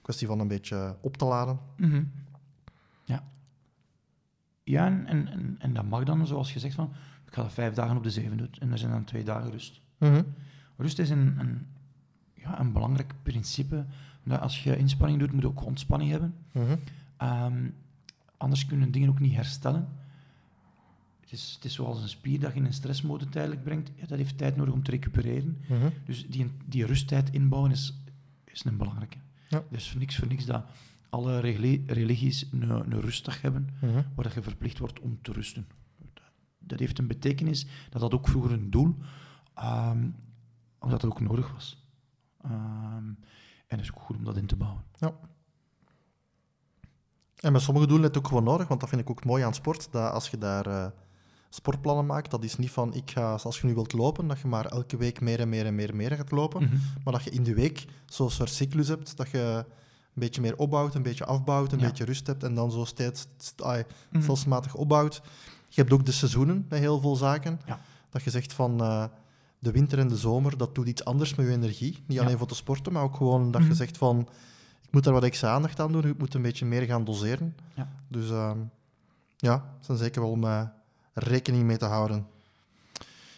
[0.02, 1.60] Kwestie van een beetje op te laden.
[1.78, 2.04] Mhm.
[3.06, 3.24] Ja.
[4.64, 6.94] Ja, en, en, en, en dat mag dan, zoals je zegt, van,
[7.28, 8.50] ik ga dat vijf dagen op de zeven doen.
[8.60, 9.82] En er zijn dan twee dagen rust.
[10.12, 10.22] Mhm.
[10.78, 11.66] Rust is een, een,
[12.34, 13.86] ja, een belangrijk principe.
[14.24, 16.34] Dat als je inspanning doet, moet je ook ontspanning hebben.
[16.52, 16.76] Mhm.
[17.18, 17.68] Ehm,
[18.38, 19.88] anders kunnen dingen ook niet herstellen.
[21.22, 23.92] Het is, het is zoals een spier dat je in een stressmode tijdelijk brengt.
[23.96, 25.58] Ja, dat heeft tijd nodig om te recupereren.
[25.68, 25.90] Mhm.
[26.06, 27.94] Dus die, die rusttijd inbouwen is,
[28.46, 29.18] is een belangrijke.
[29.50, 29.64] Ja.
[29.70, 30.66] Dus voor niks voor niks dat
[31.10, 33.70] alle reli- religies een, een rustdag hebben,
[34.16, 35.66] waar dat je verplicht wordt om te rusten.
[36.14, 36.24] Dat-
[36.60, 38.96] Dat heeft een betekenis, dat had ook vroeger een doel,
[39.56, 40.10] ehm,
[40.80, 41.86] omdat dat ook nodig was.
[42.44, 43.08] Ehm,
[43.68, 44.84] en het is ook goed om dat in te bouwen.
[47.36, 49.44] En met sommige doelen is het ook gewoon nodig, want dat vind ik ook mooi
[49.44, 49.92] aan sport.
[49.92, 50.86] Dat als je daar eh,
[51.50, 54.48] sportplannen maakt, dat is niet van, ik ga, als je nu wilt lopen, dat je
[54.48, 56.64] maar elke week meer en meer en meer en meer gaat lopen.
[56.64, 56.76] Mhm.
[57.04, 60.58] Maar dat je in de week zo'n soort cyclus hebt, dat je een beetje meer
[60.58, 61.88] opbouwt, een beetje afbouwt, een Ja.
[61.88, 63.28] beetje rust hebt en dan zo steeds
[63.58, 64.22] Mhm.
[64.22, 65.22] stelselmatig opbouwt.
[65.70, 67.60] Je hebt ook de seizoenen met heel veel zaken.
[67.66, 67.80] Ja.
[68.10, 69.06] Dat je zegt van eh,
[69.64, 72.04] de winter en de zomer, dat doet iets anders met je energie.
[72.08, 72.24] Niet Ja.
[72.24, 73.78] alleen voor te sporten, maar ook gewoon dat je Mhm.
[73.78, 74.20] zegt van
[74.82, 77.56] ik moet daar wat extra aandacht aan doen, ik moet een beetje meer gaan doseren.
[77.76, 77.90] Ja.
[78.08, 78.58] Dus ehm,
[79.38, 80.62] ja, dat zijn zeker wel om eh,
[81.14, 82.28] rekening mee te houden.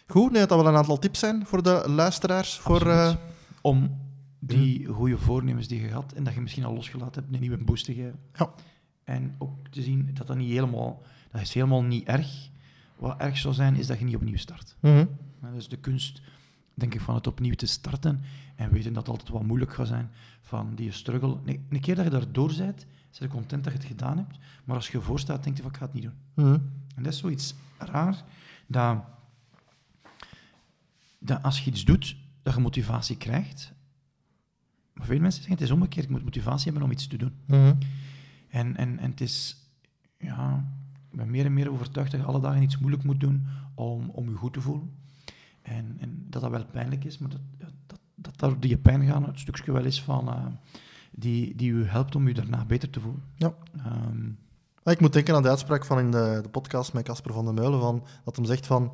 [0.07, 2.57] Goed, nee, dat wel een aantal tips zijn voor de luisteraars.
[2.59, 3.15] Voor, eh,
[3.61, 3.97] Om
[4.39, 7.63] die goede voornemens die je had en dat je misschien al losgelaten hebt, een nieuwe
[7.63, 8.19] boost te geven.
[8.33, 8.49] Ja.
[9.03, 11.01] En ook te zien dat dat niet helemaal,
[11.31, 12.49] dat is helemaal niet erg.
[12.95, 14.75] Wat erg zou zijn, is dat je niet opnieuw start.
[14.79, 15.05] mhm.
[15.41, 16.21] Ja, Dus de kunst
[16.73, 18.21] denk ik, van het opnieuw te starten
[18.55, 20.09] en weten dat het altijd wat moeilijk gaat zijn
[20.41, 21.37] van die struggle.
[21.43, 22.85] Nee, een keer dat je daardoor bent,
[23.19, 25.61] ben je content dat je het gedaan hebt, maar als je ervoor staat, denk je
[25.61, 26.13] van, ik ga het niet doen.
[26.33, 26.59] Mhm.
[26.95, 28.23] En dat is zoiets raar,
[28.67, 29.03] dat,
[31.19, 33.73] dat als je iets doet, dat je motivatie krijgt.
[34.93, 37.33] Maar veel mensen zeggen, het is omgekeerd, je moet motivatie hebben om iets te doen.
[37.45, 37.73] Mhm.
[38.49, 39.57] En, en, en het is,
[40.17, 40.65] ja,
[41.15, 44.29] ben meer en meer overtuigd dat je alle dagen iets moeilijk moet doen om, om
[44.29, 44.91] je goed te voelen.
[45.61, 47.39] En, en dat dat wel pijnlijk is, maar dat,
[47.87, 50.45] dat, dat daar die pijn gaan het stukje wel is van, eh,
[51.11, 53.21] die, die u helpt om je daarna beter te voelen.
[53.35, 53.53] Ja.
[53.77, 54.29] Ehm,
[54.91, 57.53] Ik moet denken aan de uitspraak van in de, de podcast met Casper van der
[57.53, 58.93] Meulen, van, dat hem zegt van,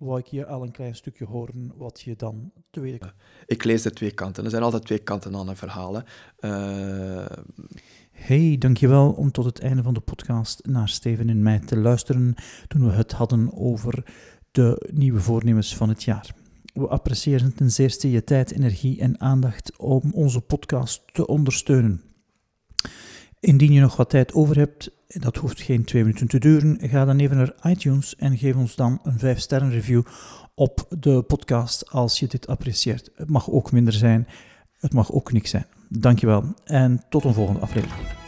[0.00, 3.12] wou ik je al een klein stukje horen wat je dan te weten
[3.46, 4.44] ik lees de twee kanten.
[4.44, 5.94] Er zijn altijd twee kanten aan een verhaal.
[5.94, 6.00] hè.
[6.36, 7.36] Eh,
[8.10, 12.34] Hey, dankjewel om tot het einde van de podcast naar Steven en mij te luisteren
[12.68, 14.04] toen we het hadden over
[14.50, 16.34] de nieuwe voornemens van het jaar.
[16.74, 22.02] We appreciëren ten zeerste je tijd, energie en aandacht om onze podcast te ondersteunen.
[23.40, 27.04] Indien je nog wat tijd over hebt, dat hoeft geen twee minuten te duren, ga
[27.04, 30.02] dan even naar iTunes en geef ons dan een 5-sterren review
[30.54, 33.10] op de podcast als je dit apprecieert.
[33.14, 34.28] Het mag ook minder zijn,
[34.78, 35.66] het mag ook niks zijn.
[35.88, 38.19] Dankjewel en tot een volgende aflevering.